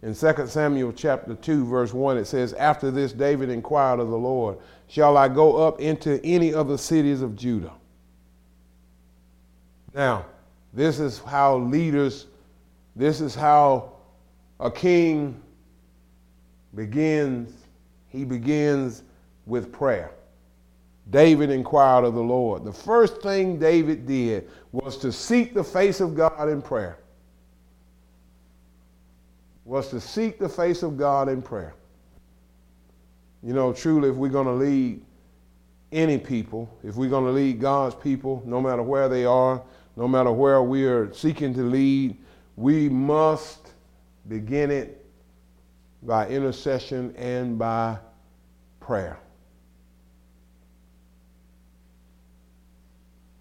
[0.00, 4.16] In 2 Samuel chapter 2, verse 1, it says, After this, David inquired of the
[4.16, 7.72] Lord, Shall I go up into any of the cities of Judah?
[9.92, 10.26] Now,
[10.72, 12.28] this is how leaders,
[12.94, 13.94] this is how
[14.60, 15.42] a king
[16.72, 17.52] begins.
[18.10, 19.02] He begins
[19.44, 20.12] with prayer.
[21.10, 22.64] David inquired of the Lord.
[22.64, 26.98] The first thing David did was to seek the face of God in prayer.
[29.64, 31.74] Was to seek the face of God in prayer.
[33.42, 35.02] You know, truly, if we're going to lead
[35.92, 39.62] any people, if we're going to lead God's people, no matter where they are,
[39.94, 42.16] no matter where we are seeking to lead,
[42.56, 43.72] we must
[44.28, 45.04] begin it
[46.02, 47.98] by intercession and by
[48.80, 49.18] prayer.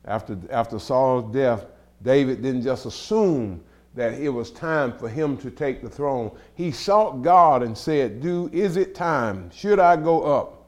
[0.05, 1.65] After, after Saul's death,
[2.01, 3.63] David didn't just assume
[3.95, 6.31] that it was time for him to take the throne.
[6.53, 9.49] He sought God and said, Do is it time?
[9.51, 10.65] Should I go up?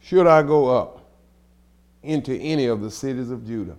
[0.00, 1.10] Should I go up
[2.02, 3.76] into any of the cities of Judah?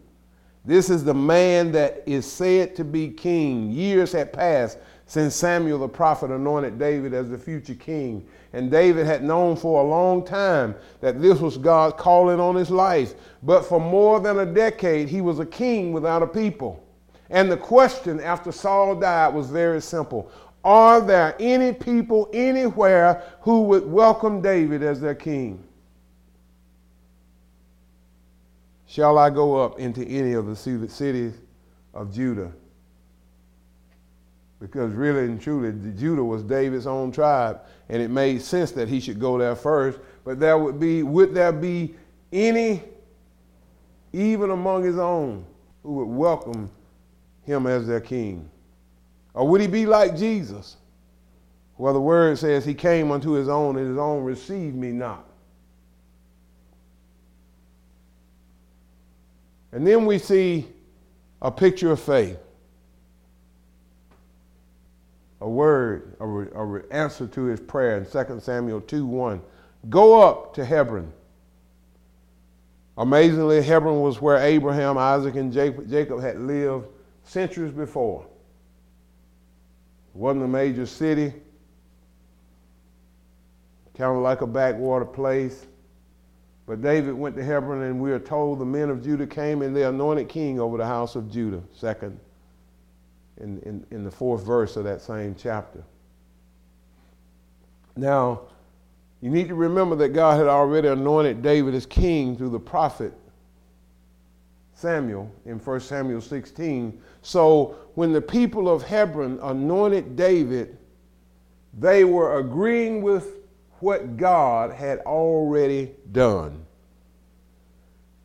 [0.64, 3.72] This is the man that is said to be king.
[3.72, 4.78] Years had passed
[5.12, 8.26] since Samuel the prophet anointed David as the future king.
[8.54, 12.70] And David had known for a long time that this was God's calling on his
[12.70, 13.16] life.
[13.44, 16.82] But for more than a decade, he was a king without a people.
[17.30, 20.32] And the question after Saul died was very simple
[20.64, 25.62] Are there any people anywhere who would welcome David as their king?
[28.88, 31.34] Shall I go up into any of the cities
[31.94, 32.54] of Judah?
[34.62, 39.00] Because really and truly Judah was David's own tribe, and it made sense that he
[39.00, 40.00] should go there first.
[40.24, 41.96] But there would be, would there be
[42.32, 42.84] any,
[44.14, 45.46] even among his own,
[45.82, 46.70] who would welcome
[47.44, 48.48] him as their king?
[49.34, 50.78] Or would he be like Jesus?
[51.80, 55.26] Well, the word says he came unto his own, and his own received me not.
[59.72, 60.68] And then we see
[61.42, 62.38] a picture of faith
[65.42, 69.42] a word, a, re, a re answer to his prayer in 2 Samuel 2 1.
[69.90, 71.12] Go up to Hebron.
[72.98, 76.88] Amazingly, Hebron was where Abraham, Isaac, and Jacob had lived
[77.24, 78.26] centuries before.
[80.14, 81.34] It wasn't a major city,
[83.98, 85.66] kind of like a backwater place.
[86.68, 89.76] But David went to Hebron, and we are told the men of Judah came and
[89.76, 91.64] they anointed king over the house of Judah.
[91.74, 92.20] Second
[93.42, 95.84] in, in, in the fourth verse of that same chapter.
[97.96, 98.42] Now,
[99.22, 103.14] you need to remember that God had already anointed David as king through the prophet
[104.74, 107.00] Samuel in 1 Samuel 16.
[107.22, 110.78] So when the people of Hebron anointed David,
[111.78, 113.38] they were agreeing with
[113.80, 116.66] what God had already done.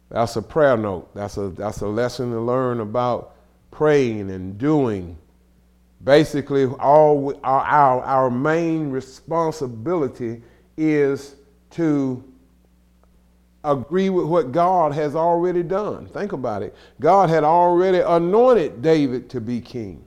[0.08, 1.14] That's a prayer note.
[1.14, 3.35] That's a, that's a lesson to learn about
[3.76, 5.18] praying and doing.
[6.02, 10.42] Basically, all our, our, our main responsibility
[10.78, 11.36] is
[11.70, 12.24] to
[13.64, 16.06] agree with what God has already done.
[16.06, 16.74] Think about it.
[17.00, 20.02] God had already anointed David to be king.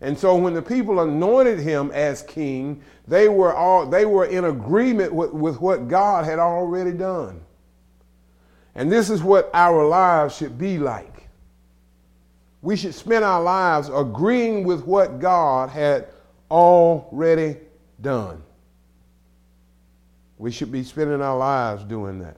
[0.00, 4.46] And so when the people anointed him as king, they were all they were in
[4.46, 7.40] agreement with, with what God had already done.
[8.74, 11.15] And this is what our lives should be like
[12.62, 16.08] we should spend our lives agreeing with what God had
[16.50, 17.56] already
[18.00, 18.42] done.
[20.38, 22.36] We should be spending our lives doing that.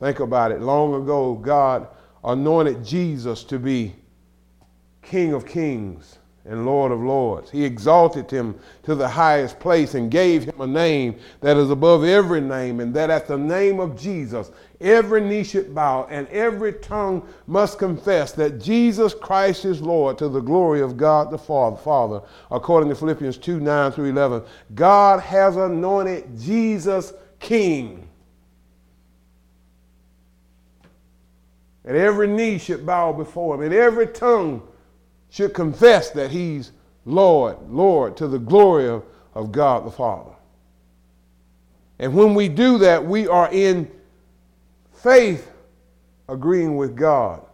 [0.00, 0.60] Think about it.
[0.60, 1.88] Long ago, God
[2.24, 3.94] anointed Jesus to be
[5.02, 7.50] King of Kings and Lord of Lords.
[7.50, 12.04] He exalted him to the highest place and gave him a name that is above
[12.04, 14.50] every name, and that at the name of Jesus,
[14.84, 20.28] every knee should bow and every tongue must confess that Jesus Christ is Lord to
[20.28, 22.20] the glory of God the Father, Father,
[22.50, 24.42] according to Philippians 2 9 through 11.
[24.74, 28.08] God has anointed Jesus King.
[31.84, 34.62] And every knee should bow before him, and every tongue
[35.28, 36.72] should confess that he's
[37.04, 39.04] Lord, Lord, to the glory of,
[39.34, 40.30] of God the Father.
[41.98, 43.90] And when we do that, we are in
[45.04, 45.52] faith
[46.30, 47.44] agreeing with God.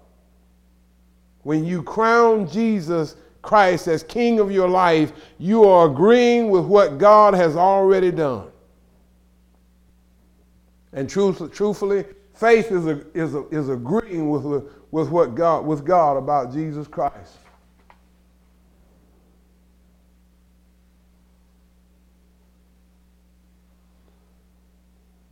[1.42, 6.98] When you crown Jesus Christ as King of your life, you are agreeing with what
[6.98, 8.52] God has already done.
[10.92, 15.84] And truth, truthfully, faith is, a, is, a, is agreeing with, with what God with
[15.84, 17.36] God about Jesus Christ.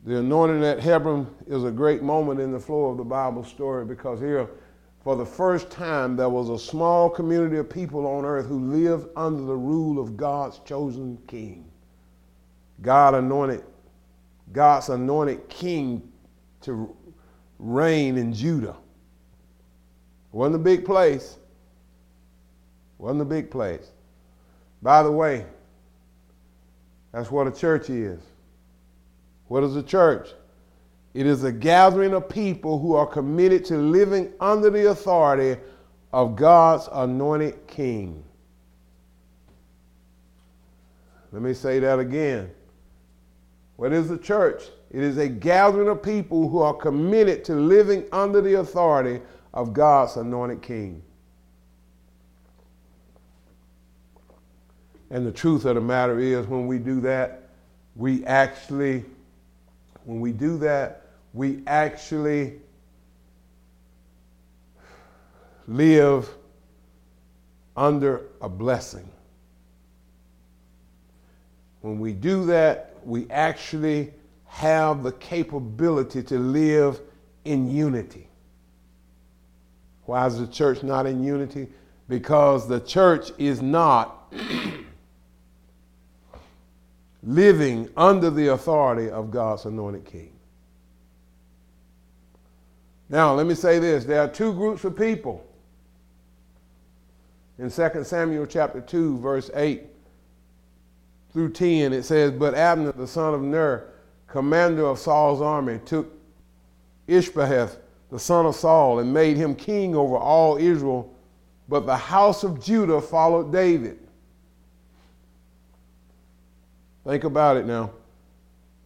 [0.08, 3.84] The anointing at Hebron is a great moment in the flow of the Bible story
[3.84, 4.48] because here,
[5.04, 9.10] for the first time, there was a small community of people on earth who lived
[9.16, 11.70] under the rule of God's chosen king.
[12.80, 13.62] God anointed,
[14.50, 16.10] God's anointed king
[16.62, 16.96] to
[17.58, 18.76] reign in Judah.
[20.32, 21.36] Wasn't a big place.
[22.96, 23.90] Wasn't a big place.
[24.80, 25.44] By the way,
[27.12, 28.22] that's what a church is.
[29.48, 30.28] What is a church?
[31.14, 35.60] It is a gathering of people who are committed to living under the authority
[36.12, 38.22] of God's anointed king.
[41.32, 42.50] Let me say that again.
[43.76, 44.62] What is the church?
[44.90, 49.20] It is a gathering of people who are committed to living under the authority
[49.52, 51.02] of God's anointed king.
[55.10, 57.48] And the truth of the matter is, when we do that,
[57.96, 59.04] we actually
[60.08, 61.02] when we do that,
[61.34, 62.54] we actually
[65.66, 66.30] live
[67.76, 69.06] under a blessing.
[71.82, 74.14] When we do that, we actually
[74.46, 77.02] have the capability to live
[77.44, 78.28] in unity.
[80.06, 81.68] Why is the church not in unity?
[82.08, 84.32] Because the church is not
[87.22, 90.32] living under the authority of God's anointed king.
[93.08, 95.44] Now, let me say this there are two groups of people.
[97.58, 99.82] In 2 Samuel chapter 2, verse 8
[101.32, 103.88] through 10, it says, But Abner, the son of Ner,
[104.28, 106.12] commander of Saul's army, took
[107.08, 107.78] Ishbosheth,
[108.10, 111.12] the son of Saul, and made him king over all Israel.
[111.68, 113.98] But the house of Judah followed David.
[117.08, 117.92] Think about it now.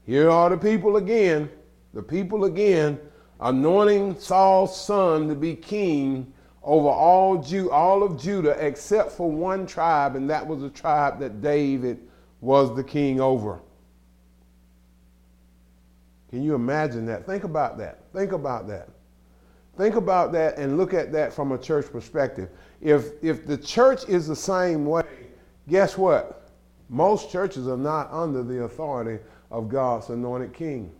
[0.06, 1.50] Here are the people again,
[1.92, 3.00] the people again,
[3.40, 9.66] anointing Saul's son to be king over all, Jew, all of Judah except for one
[9.66, 11.98] tribe, and that was the tribe that David
[12.40, 13.60] was the king over.
[16.30, 17.26] Can you imagine that?
[17.26, 18.04] Think about that.
[18.12, 18.88] Think about that.
[19.76, 22.50] Think about that and look at that from a church perspective.
[22.80, 25.02] If, if the church is the same way,
[25.66, 26.41] guess what?
[26.92, 29.18] Most churches are not under the authority
[29.50, 30.92] of God's anointed king.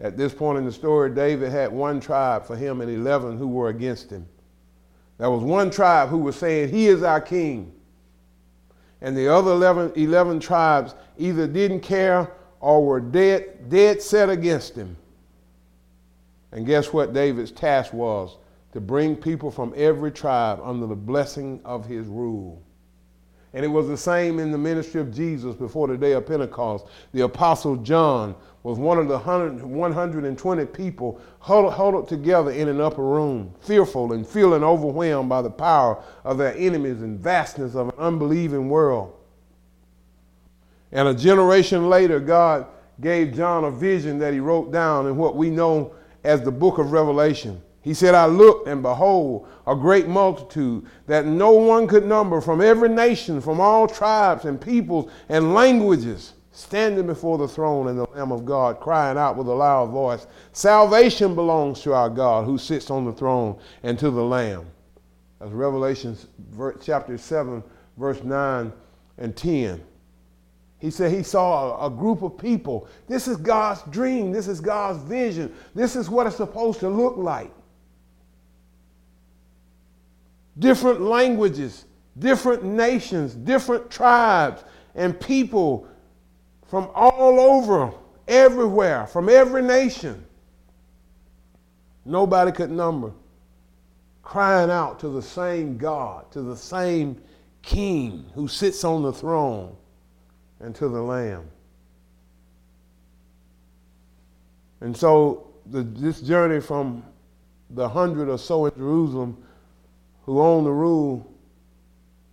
[0.00, 3.48] At this point in the story, David had one tribe for him and 11 who
[3.48, 4.28] were against him.
[5.18, 7.72] There was one tribe who was saying, He is our king.
[9.00, 12.30] And the other 11, 11 tribes either didn't care
[12.60, 14.96] or were dead, dead set against him.
[16.52, 18.36] And guess what David's task was?
[18.74, 22.60] To bring people from every tribe under the blessing of his rule.
[23.52, 26.86] And it was the same in the ministry of Jesus before the day of Pentecost.
[27.12, 33.54] The Apostle John was one of the 120 people huddled, together in an upper room,
[33.60, 38.68] fearful and feeling overwhelmed by the power of their enemies and vastness of an unbelieving
[38.68, 39.14] world.
[40.90, 42.66] And a generation later, God
[43.00, 45.94] gave John a vision that he wrote down in what we know
[46.24, 47.62] as the book of Revelation.
[47.84, 52.62] He said, I looked, and behold, a great multitude that no one could number from
[52.62, 58.08] every nation, from all tribes and peoples and languages, standing before the throne and the
[58.14, 62.56] Lamb of God, crying out with a loud voice Salvation belongs to our God who
[62.56, 64.66] sits on the throne and to the Lamb.
[65.38, 66.16] That's Revelation
[66.82, 67.62] chapter 7,
[67.98, 68.72] verse 9
[69.18, 69.84] and 10.
[70.78, 72.88] He said he saw a, group of people.
[73.08, 74.32] This is God's dream.
[74.32, 75.54] This is God's vision.
[75.74, 77.50] This is what it's supposed to look like
[80.58, 81.84] different languages,
[82.18, 84.62] different nations, different tribes,
[84.94, 85.86] and people
[86.66, 87.92] from all over,
[88.28, 90.24] everywhere, from every nation.
[92.04, 93.12] Nobody could number,
[94.22, 97.20] crying out to the same God, to the same
[97.62, 99.74] King who sits on the throne,
[100.60, 101.48] and to the Lamb.
[104.80, 107.02] And so the, this journey from
[107.70, 109.43] the hundred or so in Jerusalem
[110.24, 111.30] who own the rule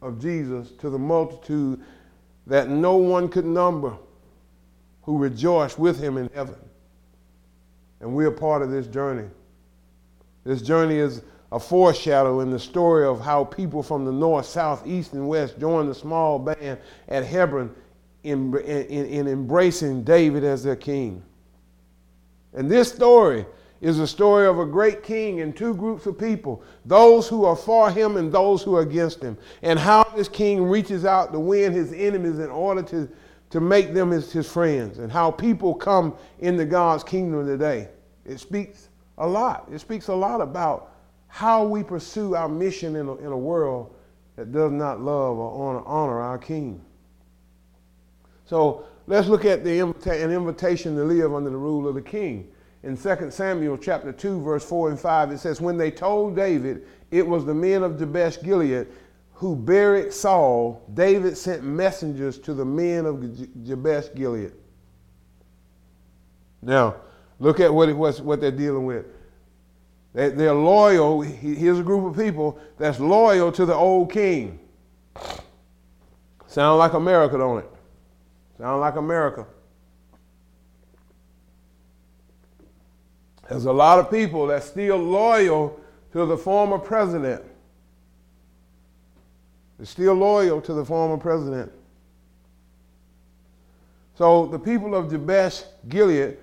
[0.01, 1.79] of Jesus to the multitude
[2.47, 3.95] that no one could number
[5.03, 6.55] who rejoice with him in heaven.
[7.99, 9.27] And we're part of this journey.
[10.43, 11.21] This journey is
[11.51, 15.59] a foreshadow in the story of how people from the north, south, east, and west
[15.59, 16.79] joined the small band
[17.09, 17.75] at Hebron
[18.23, 21.21] in, in, in embracing David as their king.
[22.53, 23.45] And this story
[23.82, 27.55] is a story of a great king and two groups of people those who are
[27.55, 29.38] for him and those who are against him.
[29.63, 33.09] And how this king reaches out to win his enemies in order to,
[33.49, 34.99] to make them his, his friends.
[34.99, 37.89] And how people come into God's kingdom today.
[38.23, 39.67] It speaks a lot.
[39.71, 40.93] It speaks a lot about
[41.27, 43.95] how we pursue our mission in a, in a world
[44.36, 46.82] that does not love or honor, honor our king.
[48.45, 52.01] So let's look at the invita- an invitation to live under the rule of the
[52.01, 52.51] king.
[52.84, 56.88] In 2 Samuel chapter 2, verse 4 and 5, it says, When they told David
[57.11, 58.88] it was the men of Jabesh Gilead
[59.34, 63.23] who buried Saul, David sent messengers to the men of
[63.65, 64.53] Jabesh Gilead.
[66.61, 66.97] Now,
[67.39, 69.05] look at what, it was, what they're dealing with.
[70.13, 71.21] They, they're loyal.
[71.21, 74.59] Here's a group of people that's loyal to the old king.
[76.47, 77.69] Sound like America, don't it?
[78.57, 79.45] Sound like America.
[83.52, 85.78] There's a lot of people that's still loyal
[86.14, 87.43] to the former president.
[89.78, 91.70] They're still loyal to the former president.
[94.16, 96.38] So the people of Jabesh Gilead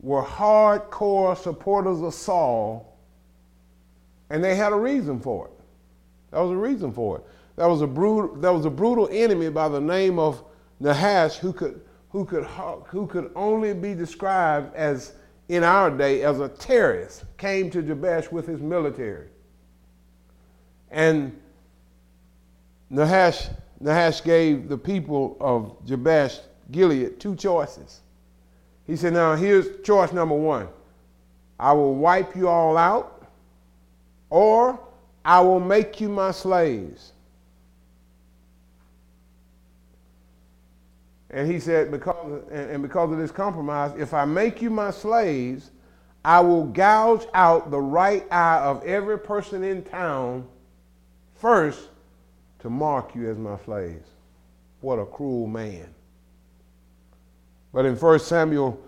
[0.00, 2.96] were hardcore supporters of Saul,
[4.30, 5.52] and they had a reason for it.
[6.30, 7.24] That was a reason for it.
[7.56, 10.44] That was a brutal, that was a brutal enemy by the name of
[10.78, 15.14] Nahash who could, who could, who could only be described as,
[15.52, 19.28] in our day, as a terrorist, came to Jabesh with his military.
[20.90, 21.38] And
[22.88, 23.48] Nahash,
[23.78, 26.38] Nahash gave the people of Jabesh
[26.70, 28.00] Gilead two choices.
[28.86, 30.68] He said, Now here's choice number one
[31.60, 33.28] I will wipe you all out,
[34.30, 34.80] or
[35.22, 37.11] I will make you my slaves.
[41.32, 45.70] And he said, because, and because of this compromise, if I make you my slaves,
[46.24, 50.46] I will gouge out the right eye of every person in town
[51.36, 51.88] first
[52.60, 54.08] to mark you as my slaves.
[54.82, 55.92] What a cruel man.
[57.72, 58.78] But in 1 Samuel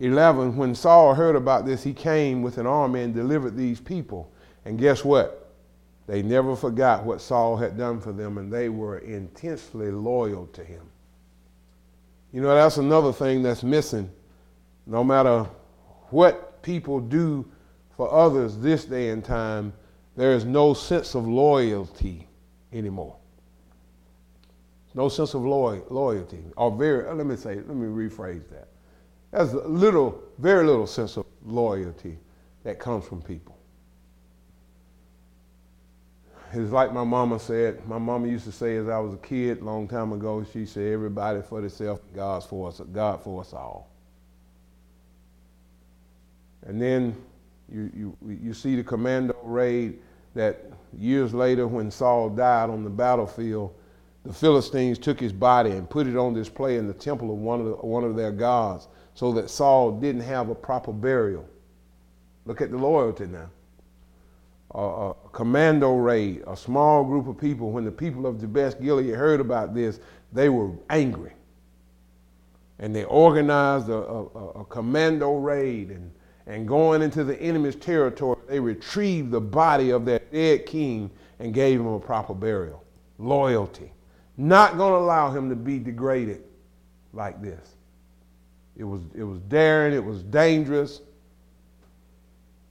[0.00, 4.30] 11, when Saul heard about this, he came with an army and delivered these people.
[4.64, 5.52] And guess what?
[6.06, 10.64] They never forgot what Saul had done for them, and they were intensely loyal to
[10.64, 10.82] him.
[12.32, 14.10] You know, that's another thing that's missing.
[14.86, 15.48] No matter
[16.10, 17.50] what people do
[17.96, 19.72] for others this day and time,
[20.16, 22.28] there is no sense of loyalty
[22.72, 23.16] anymore.
[24.94, 28.68] No sense of loyalty, or very, let me say, let me rephrase that.
[29.30, 32.18] There's little, very little sense of loyalty
[32.64, 33.57] that comes from people.
[36.52, 39.62] It's like my mama said, my mama used to say as I was a kid,
[39.62, 43.90] long time ago, she said, everybody for themselves, God's for us, God for us all.
[46.66, 47.14] And then
[47.70, 49.98] you, you, you see the commando raid
[50.34, 50.64] that
[50.96, 53.74] years later when Saul died on the battlefield,
[54.24, 57.60] the Philistines took his body and put it on display in the temple of one
[57.60, 61.46] of, the, one of their gods so that Saul didn't have a proper burial.
[62.46, 63.50] Look at the loyalty now
[64.72, 69.14] a, a, commando raid, a small group of people, when the people of Jabesh Gilead
[69.14, 70.00] heard about this,
[70.32, 71.32] they were angry.
[72.78, 74.24] And they organized a, a,
[74.60, 76.12] a commando raid and,
[76.46, 81.54] and going into the enemy's territory, they retrieved the body of their dead king and
[81.54, 82.84] gave him a proper burial.
[83.18, 83.90] Loyalty.
[84.36, 86.44] Not going to allow him to be degraded
[87.12, 87.74] like this.
[88.76, 91.00] It was, it was daring, it was dangerous,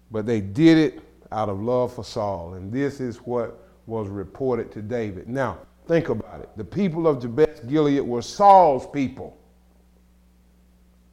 [0.09, 2.53] but they did it out of love for Saul.
[2.53, 5.27] And this is what was reported to David.
[5.27, 6.49] Now, think about it.
[6.57, 9.37] The people of Jabesh Gilead were Saul's people.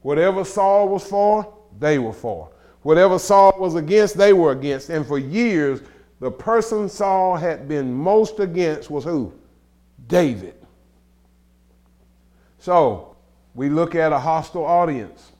[0.02, 2.50] Whatever Saul was for, they were for.
[2.82, 4.90] Whatever Saul was against, they were against.
[4.90, 5.80] And for years,
[6.20, 9.32] the person Saul had been most against was who?
[10.06, 10.54] David.
[12.58, 13.16] So,
[13.54, 15.32] we look at a hostile audience.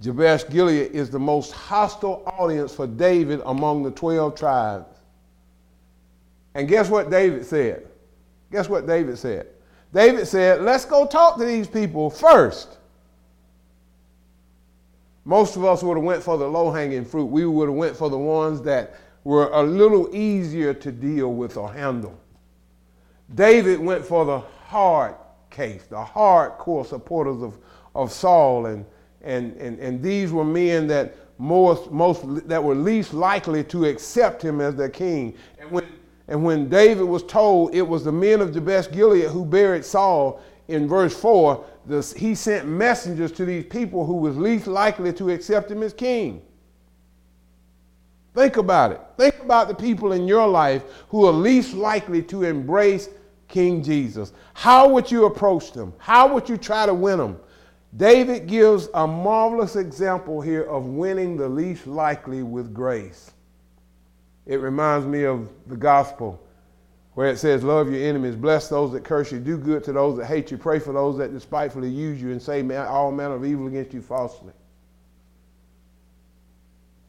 [0.00, 4.98] Jabesh Gilead is the most hostile audience for David among the 12 tribes.
[6.54, 7.86] And guess what David said?
[8.50, 9.46] Guess what David said?
[9.92, 12.78] David said, let's go talk to these people first.
[15.24, 17.26] Most of us would have went for the low-hanging fruit.
[17.26, 18.94] We would have went for the ones that
[19.24, 22.18] were a little easier to deal with or handle.
[23.34, 25.14] David went for the hard
[25.50, 27.58] case, the hardcore supporters of,
[27.94, 28.86] of Saul and
[29.22, 34.42] and, and, and these were men that most, most that were least likely to accept
[34.42, 35.34] him as their king.
[35.58, 35.86] And when,
[36.30, 40.40] And when David was told it was the men of Jabesh Gilead who buried Saul,
[40.68, 45.30] in verse 4, the, he sent messengers to these people who was least likely to
[45.30, 46.40] accept him as king.
[48.32, 49.00] Think about it.
[49.16, 53.08] Think about the people in your life who are least likely to embrace
[53.48, 54.32] King Jesus.
[54.54, 55.92] How would you approach them?
[55.98, 57.40] How would you try to win them?
[57.96, 63.32] David gives a marvelous example here of winning the least likely with grace.
[64.46, 66.40] It reminds me of the gospel
[67.14, 70.16] where it says, Love your enemies, bless those that curse you, do good to those
[70.18, 73.44] that hate you, pray for those that despitefully use you, and say all manner of
[73.44, 74.52] evil against you falsely.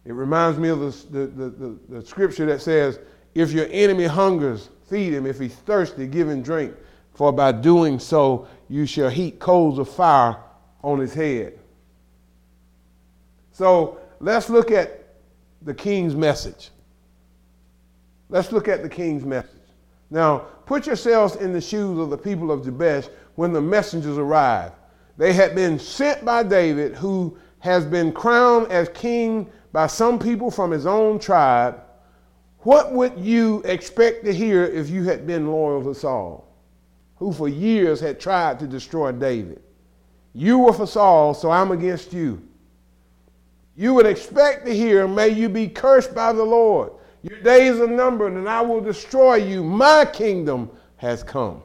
[0.04, 3.00] It reminds me of the, the, the, the, scripture that says,
[3.36, 5.28] If your enemy hungers, feed him.
[5.28, 6.76] If he's thirsty, give him drink.
[7.14, 10.38] For by doing so, you shall heat coals of fire
[10.84, 11.60] on his head.
[13.52, 15.16] So let's look at
[15.62, 16.70] the king's message.
[18.30, 19.50] Let's look at the king's message.
[20.10, 24.74] Now, put yourselves in the shoes of the people of Jabesh when the messengers arrived.
[25.18, 30.50] They had been sent by David, who has been crowned as king by some people
[30.50, 31.82] from his own tribe.
[32.60, 36.48] What would you expect to hear if you had been loyal to Saul,
[37.16, 39.62] who for years had tried to destroy David?
[40.34, 42.42] You were for Saul, so I'm against you.
[43.76, 46.92] You would expect to hear, May you be cursed by the Lord.
[47.24, 49.64] Your days are numbered, and I will destroy you.
[49.64, 51.62] My kingdom has come.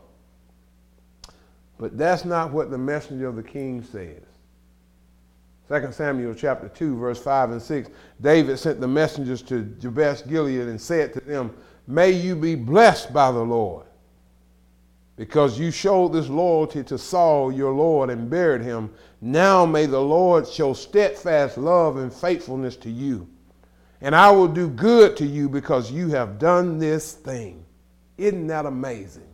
[1.79, 4.23] But that's not what the messenger of the king says.
[5.69, 7.91] 2 Samuel chapter 2, verse 5 and 6.
[8.21, 11.55] David sent the messengers to Jabesh Gilead and said to them,
[11.87, 13.87] May you be blessed by the Lord,
[15.17, 18.93] because you showed this loyalty to Saul your Lord and buried him.
[19.21, 23.29] Now may the Lord show steadfast love and faithfulness to you
[24.01, 27.65] and I will do good to you because you have done this thing.
[28.19, 29.29] Isn't that amazing?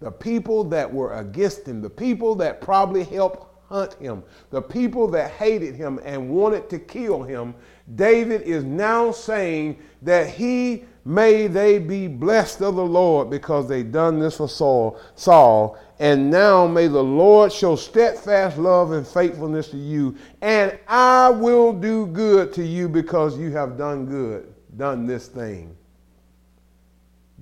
[0.00, 5.08] The people that were against him, the people that probably helped hunt him, the people
[5.08, 7.54] that hated him and wanted to kill him,
[7.96, 13.82] David is now saying that he may they be blessed of the Lord because they
[13.82, 19.68] done this for Saul, Saul and now may the Lord show steadfast love and faithfulness
[19.68, 25.06] to you, and I will do good to you because you have done good, done
[25.06, 25.76] this thing.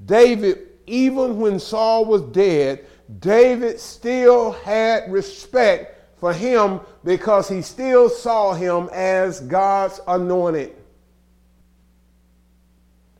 [0.04, 2.86] David, even when Saul was dead,
[3.20, 10.76] David still had respect for him because he still saw him as God's anointed.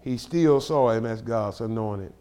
[0.03, 2.13] He still saw him as God's anointed.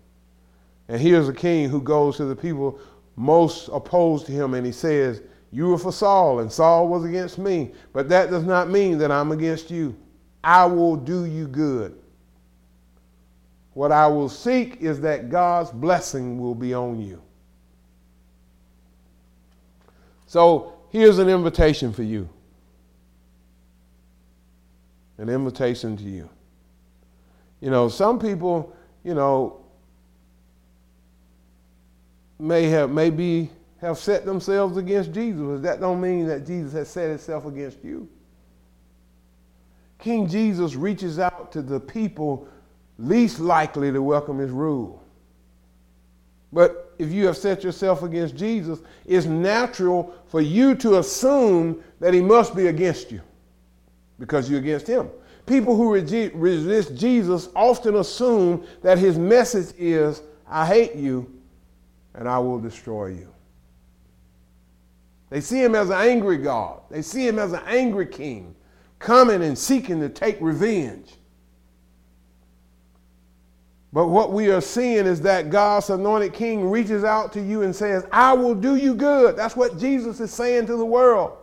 [0.87, 2.79] And here's a king who goes to the people
[3.15, 5.21] most opposed to him, and he says,
[5.51, 7.71] You were for Saul, and Saul was against me.
[7.93, 9.95] But that does not mean that I'm against you.
[10.43, 11.97] I will do you good.
[13.73, 17.21] What I will seek is that God's blessing will be on you.
[20.27, 22.29] So here's an invitation for you.
[25.17, 26.29] An invitation to you.
[27.61, 29.61] You know, some people, you know,
[32.39, 36.89] may have maybe have set themselves against Jesus, but that don't mean that Jesus has
[36.89, 38.09] set himself against you.
[39.99, 42.47] King Jesus reaches out to the people
[42.97, 45.03] least likely to welcome his rule.
[46.51, 52.13] But if you have set yourself against Jesus, it's natural for you to assume that
[52.13, 53.21] he must be against you
[54.19, 55.09] because you're against him.
[55.45, 61.41] People who resist Jesus often assume that his message is, I hate you
[62.13, 63.27] and I will destroy you.
[65.29, 66.81] They see him as an angry God.
[66.89, 68.53] They see him as an angry king,
[68.99, 71.13] coming and seeking to take revenge.
[73.93, 77.75] But what we are seeing is that God's anointed king reaches out to you and
[77.75, 79.35] says, I will do you good.
[79.35, 81.37] That's what Jesus is saying to the world.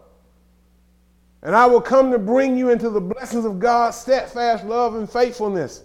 [1.42, 5.10] And I will come to bring you into the blessings of God's steadfast love and
[5.10, 5.84] faithfulness.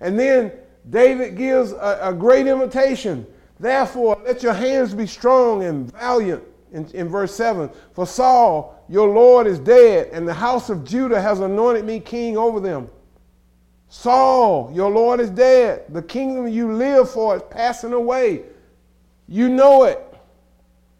[0.00, 0.52] And then
[0.90, 3.26] David gives a, a great invitation
[3.58, 6.42] Therefore, let your hands be strong and valiant.
[6.72, 11.20] In, in, verse 7 For Saul, your Lord, is dead, and the house of Judah
[11.20, 12.88] has anointed me king over them.
[13.88, 15.84] Saul, your Lord, is dead.
[15.88, 18.42] The kingdom you live for is passing away.
[19.28, 20.05] You know it.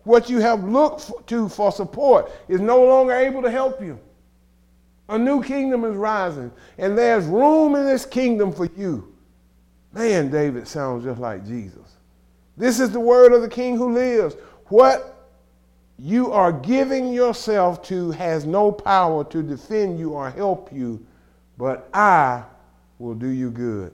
[0.07, 3.99] What you have looked to for support is no longer able to help you.
[5.09, 9.13] A new kingdom is rising, and there's room in this kingdom for you.
[9.93, 11.97] Man, David sounds just like Jesus.
[12.57, 14.37] This is the word of the king who lives.
[14.67, 15.29] What
[15.99, 21.05] you are giving yourself to has no power to defend you or help you,
[21.59, 22.45] but I
[23.01, 23.91] will do you good.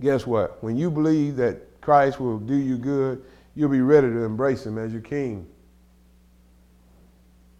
[0.00, 0.62] guess what?
[0.62, 3.24] When you believe that Christ will do you good,
[3.54, 5.46] you'll be ready to embrace him as your king.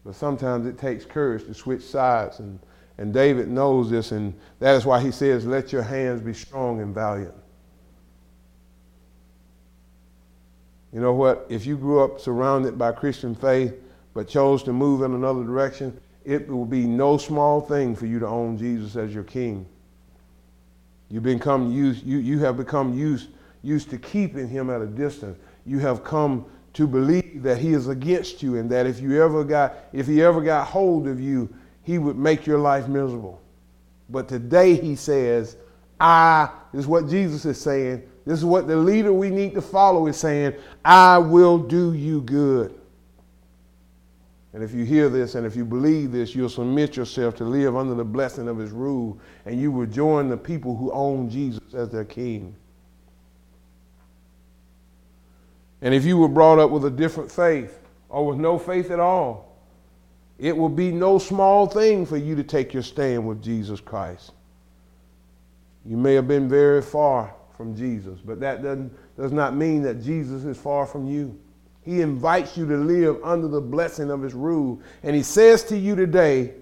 [0.05, 2.59] But sometimes it takes courage to switch sides, and,
[2.99, 6.83] and David knows this, and that is why he says, Let your hands be strong
[6.83, 7.33] and valiant.
[10.93, 11.47] You know what?
[11.49, 13.73] If you grew up surrounded by Christian faith
[14.13, 18.19] but chose to move in another direction, it will be no small thing for you
[18.19, 19.65] to own Jesus as your king.
[21.09, 23.31] You've become used, you, you have become used,
[23.63, 25.39] used to keeping him at a distance.
[25.67, 29.45] You have come to believe that he is against you and that if you ever
[29.45, 31.53] got if he ever got hold of you,
[31.83, 33.41] he would make your life miserable.
[34.11, 35.57] But today he says,
[36.01, 38.03] I, this is what Jesus is saying.
[38.25, 40.55] This is what the leader we need to follow is saying,
[40.85, 42.79] I will do you good.
[44.53, 47.77] And if you hear this and if you believe this, you'll submit yourself to live
[47.77, 51.75] under the blessing of his rule and you will join the people who own Jesus
[51.75, 52.55] as their king.
[55.81, 59.01] And if you were brought up with a different faith or with no faith at
[59.01, 59.57] all,
[60.39, 64.33] it will be no small thing for you to take your stand with Jesus Christ.
[65.85, 68.63] You may have been very far from Jesus, but that
[69.17, 71.39] does not mean that Jesus is far from you.
[71.83, 74.81] He invites you to live under the blessing of his rule.
[75.03, 76.55] And he says to you today,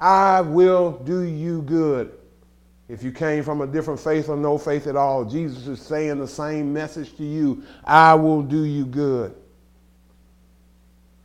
[0.00, 2.12] I will do you good.
[2.88, 6.18] If you came from a different faith or no faith at all, Jesus is saying
[6.18, 9.34] the same message to you I will do you good.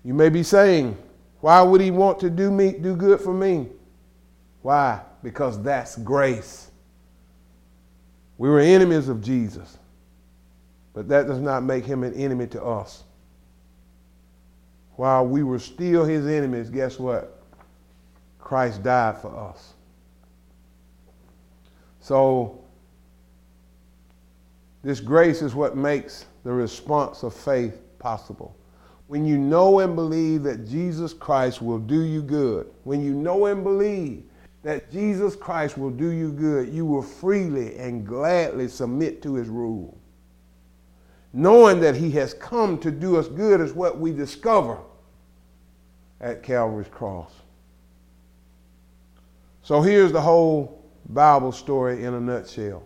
[0.04, 0.98] You may be saying,
[1.42, 3.68] Why would he want to do me do good for me?
[4.62, 5.02] Why?
[5.24, 6.72] Because that's grace.
[8.38, 9.78] We were enemies of Jesus,
[10.94, 13.04] but that does not make him an enemy to us
[14.98, 17.40] while we were still his enemies, guess what?
[18.40, 19.74] Christ died for us.
[22.08, 22.64] So,
[24.82, 28.56] this grace is what makes the response of faith possible.
[29.08, 33.48] When you know and believe that Jesus Christ will do you good, when you know
[33.48, 34.24] and believe
[34.64, 39.50] that Jesus Christ will do you good, you will freely and gladly submit to his
[39.50, 39.98] rule.
[41.34, 44.78] Knowing that he has come to do us good is what we discover
[46.22, 47.34] at Calvary's cross.
[49.62, 50.77] So here's the whole
[51.10, 52.84] Bible story in a nutshell.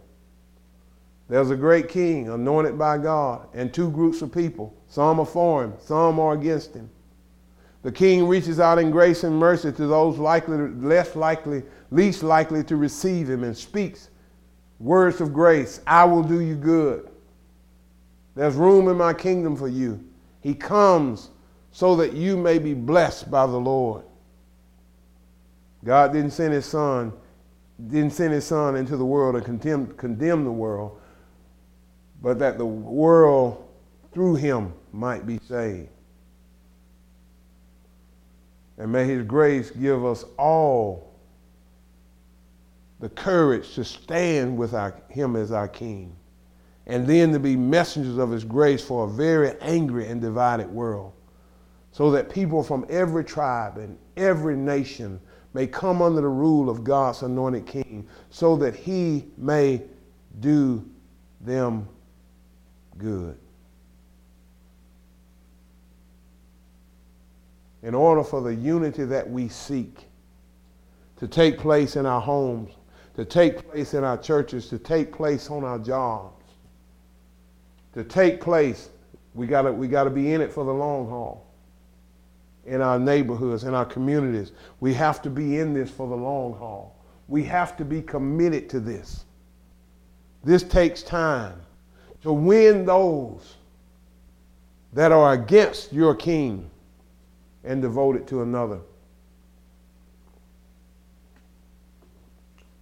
[1.27, 4.75] There's a great king anointed by God and two groups of people.
[4.87, 6.89] Some are for him, some are against him.
[7.83, 12.63] The king reaches out in grace and mercy to those likely, less likely, least likely
[12.65, 14.09] to receive him and speaks
[14.79, 15.81] words of grace.
[15.87, 17.09] I will do you good.
[18.35, 20.03] There's room in my kingdom for you.
[20.41, 21.29] He comes
[21.71, 24.03] so that you may be blessed by the Lord.
[25.83, 27.13] God didn't send his son,
[27.87, 30.99] didn't send his son into the world to condemn, condemn the world,
[32.21, 33.67] but that the world
[34.13, 35.89] through him might be saved.
[38.77, 41.11] And may his grace give us all
[42.99, 46.15] the courage to stand with our, him as our king,
[46.85, 51.13] and then to be messengers of his grace for a very angry and divided world
[51.91, 55.19] so that people from every tribe and every nation
[55.53, 59.81] may come under the rule of God's anointed king, so that he may
[60.39, 60.85] do
[61.41, 61.87] them
[62.97, 63.37] good.
[67.83, 70.07] In order for the unity that we seek
[71.17, 72.71] to take place in our homes,
[73.15, 76.45] to take place in our churches, to take place on our jobs,
[77.93, 78.89] to take place,
[79.33, 81.50] we gotta, we gotta be in it for the long haul
[82.65, 84.51] in our neighborhoods, in our communities.
[84.79, 86.95] We have to be in this for the long haul.
[87.27, 89.25] We have to be committed to this.
[90.43, 91.61] This takes time
[92.21, 93.55] to win those
[94.93, 96.69] that are against your king
[97.63, 98.79] and devote it to another.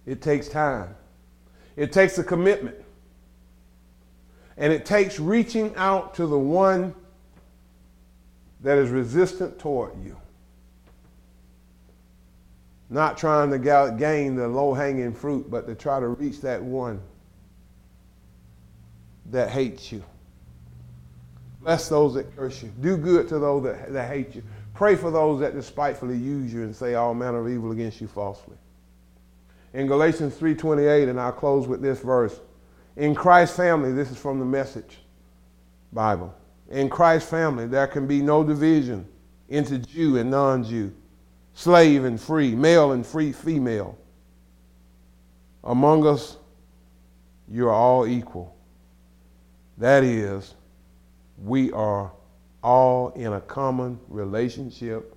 [0.06, 0.94] It takes time.
[1.76, 2.76] It takes a commitment.
[4.56, 6.94] And it takes reaching out to the one
[8.62, 10.16] that is resistant toward you.
[12.88, 13.58] Not trying to
[13.98, 17.00] gain the low hanging fruit, but to try to reach that one
[19.30, 20.02] that hates you.
[21.62, 22.72] Bless those that curse you.
[22.80, 24.42] Do good to those that, that hate you.
[24.74, 28.08] Pray for those that despitefully use you and say all manner of evil against you
[28.08, 28.56] falsely.
[29.72, 32.40] In Galatians 3:28, and I'll close with this verse.
[32.96, 34.98] In Christ's family, this is from the message
[35.92, 36.34] Bible
[36.70, 39.06] in Christ's family, there can be no division
[39.48, 40.94] into Jew and non Jew,
[41.54, 43.98] slave and free, male and free female.
[45.64, 46.36] Among us,
[47.50, 48.56] you're all equal.
[49.78, 50.54] That is,
[51.42, 52.12] we are
[52.62, 55.14] all in a common relationship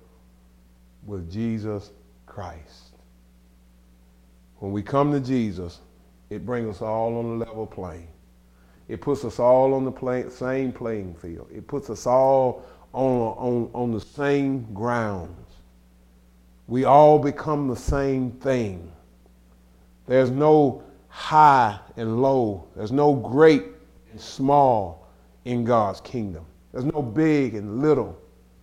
[1.06, 1.90] with Jesus
[2.26, 2.94] Christ.
[4.58, 5.80] When we come to Jesus,
[6.30, 8.08] it brings us all on a level plane.
[8.88, 11.48] It puts us all on the play, same playing field.
[11.54, 15.50] It puts us all on, on, on the same grounds.
[16.66, 18.90] We all become the same thing.
[20.06, 22.66] There's no high and low.
[22.76, 23.64] There's no great
[24.10, 25.08] and small
[25.44, 26.44] in God's kingdom.
[26.72, 28.18] There's no big and little.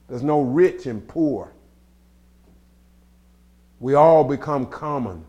[0.07, 1.53] There's no rich and poor.
[3.79, 5.25] We all become common.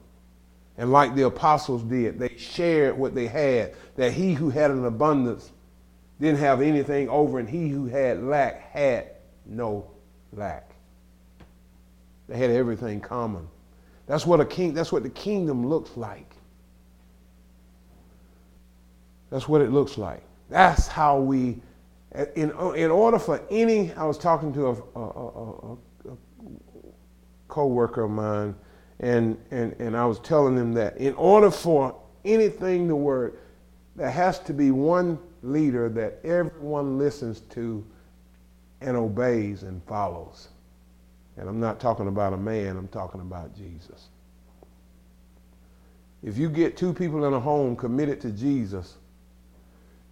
[0.78, 3.74] And like the apostles did, they shared what they had.
[3.96, 5.50] That he who had an abundance
[6.20, 9.08] didn't have anything over, and he who had lack had
[9.44, 9.90] no
[10.32, 10.70] lack.
[12.28, 13.48] They had everything common.
[14.06, 16.34] That's what a king, that's what the kingdom looks like.
[19.30, 20.22] That's what it looks like.
[20.50, 21.60] That's how we,
[22.34, 25.76] in, in order for any, I was talking to a, a, a, a
[27.48, 28.54] co-worker of mine,
[29.03, 33.38] and, and, and I was telling them that in order for anything to work,
[33.96, 37.84] there has to be one leader that everyone listens to
[38.80, 40.48] and obeys and follows.
[41.36, 44.09] And I'm not talking about a man, I'm talking about Jesus.
[46.22, 48.94] If you get two people in a home committed to Jesus,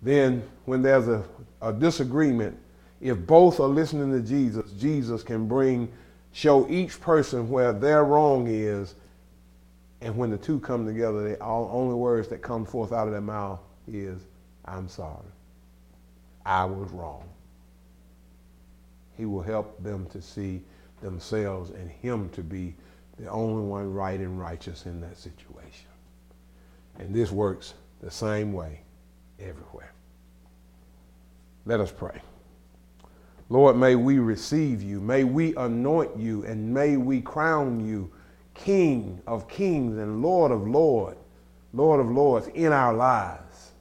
[0.02, 1.24] then when there's a,
[1.62, 2.58] a disagreement,
[3.00, 5.90] if both are listening to Jesus, Jesus can bring,
[6.32, 8.94] show each person where their wrong is.
[10.00, 13.20] And when the two come together, the only words that come forth out of their
[13.20, 14.22] mouth is,
[14.64, 15.26] I'm sorry.
[16.46, 17.28] I was wrong.
[19.16, 20.62] He will help them to see
[21.02, 22.74] themselves and him to be
[23.18, 25.88] the only one right and righteous in that situation.
[26.98, 28.80] And this works the same way
[29.38, 29.92] everywhere.
[31.66, 32.20] Let us pray.
[33.50, 35.00] Lord, may we receive you.
[35.00, 38.10] May we anoint you and may we crown you
[38.54, 41.18] King of kings and Lord of lords,
[41.72, 43.72] Lord of lords in our lives,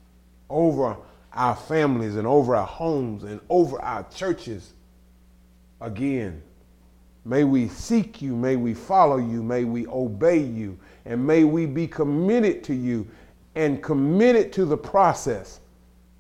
[0.50, 0.98] over
[1.34, 4.74] our families and over our homes and over our churches
[5.82, 6.42] again.
[7.24, 11.68] May we seek you, may we follow you, may we obey you, and may we
[11.68, 13.08] be committed to you
[13.54, 15.60] and committed to the process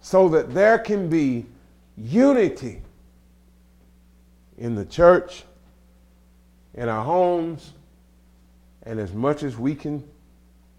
[0.01, 1.45] so that there can be
[1.97, 2.81] unity
[4.59, 5.43] in the church,
[6.75, 7.73] in our homes,
[8.83, 10.03] and as much as we can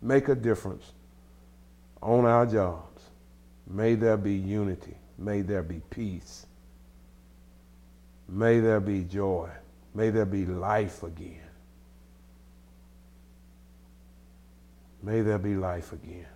[0.03, 0.93] make a difference
[2.03, 3.03] on our jobs,
[3.66, 6.47] may there be unity, may there be peace.
[8.28, 9.51] May there be joy.
[9.93, 11.41] May there be life again.
[15.03, 16.26] May there be life again.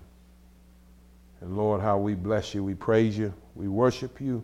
[1.40, 4.42] And Lord, how we bless you, we praise you, we worship you,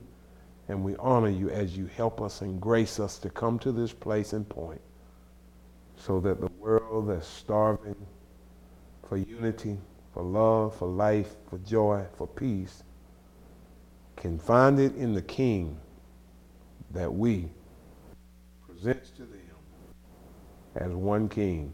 [0.71, 3.93] and we honor you as you help us and grace us to come to this
[3.93, 4.81] place and point
[5.97, 7.97] so that the world that's starving
[9.09, 9.77] for unity,
[10.15, 12.85] for love, for life, for joy, for peace,
[14.17, 15.77] can find it in the King
[16.93, 17.51] that we
[18.65, 19.41] present to them
[20.77, 21.73] as one king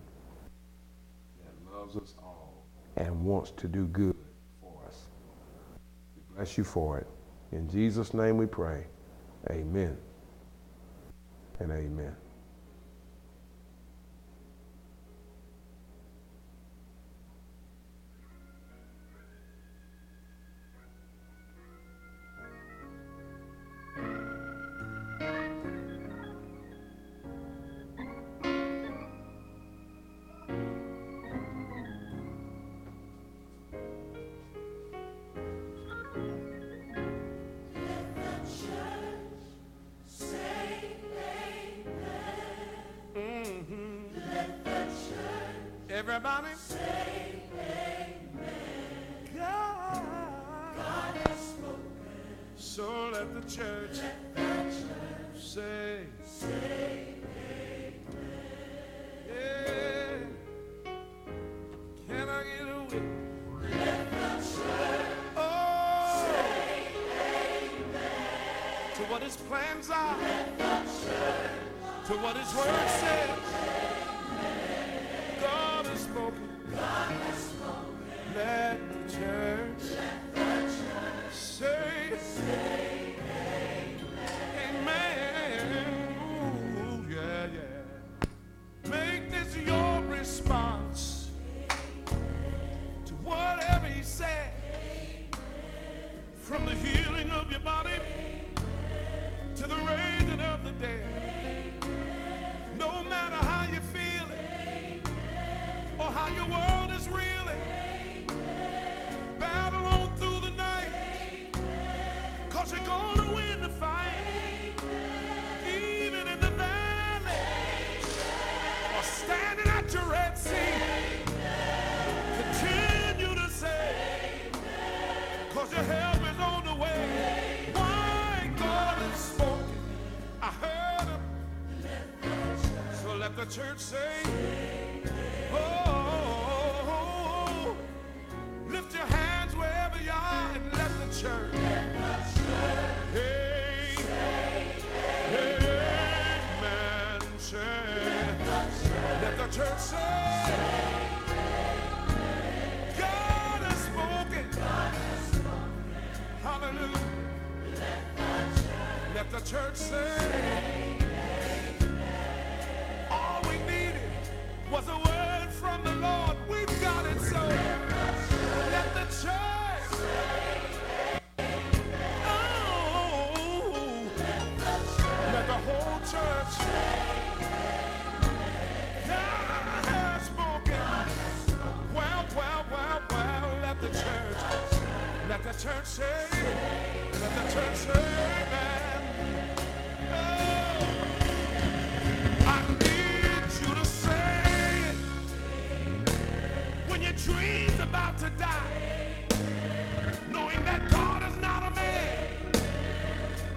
[1.44, 2.64] that loves us all
[2.96, 4.16] and wants to do good
[4.60, 5.02] for us.
[6.16, 7.06] We bless you for it.
[7.52, 8.86] In Jesus' name we pray.
[9.50, 9.96] Amen
[11.60, 12.16] and amen.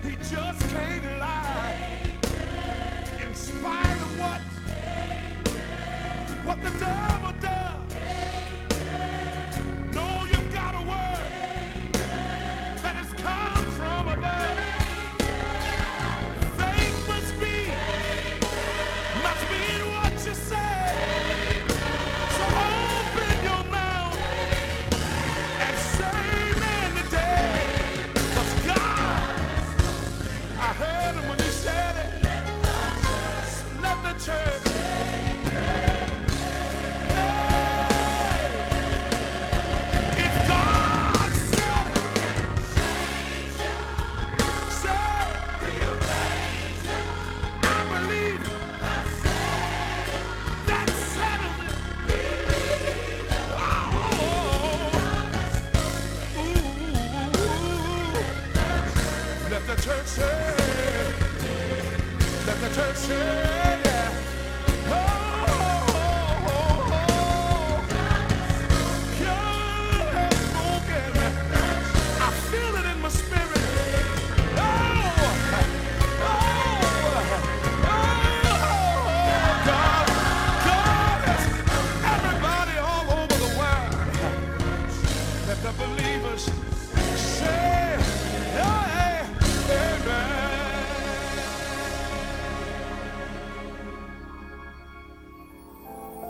[0.03, 2.01] He just can't lie.
[3.21, 4.41] In spite of what,
[6.45, 7.58] what the devil does.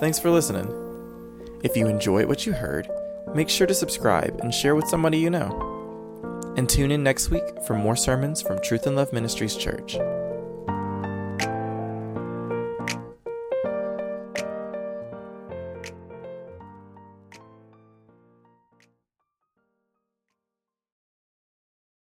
[0.09, 0.67] Thanks for listening.
[1.63, 2.89] If you enjoyed what you heard,
[3.35, 6.51] make sure to subscribe and share with somebody you know.
[6.57, 9.97] And tune in next week for more sermons from Truth and Love Ministries Church.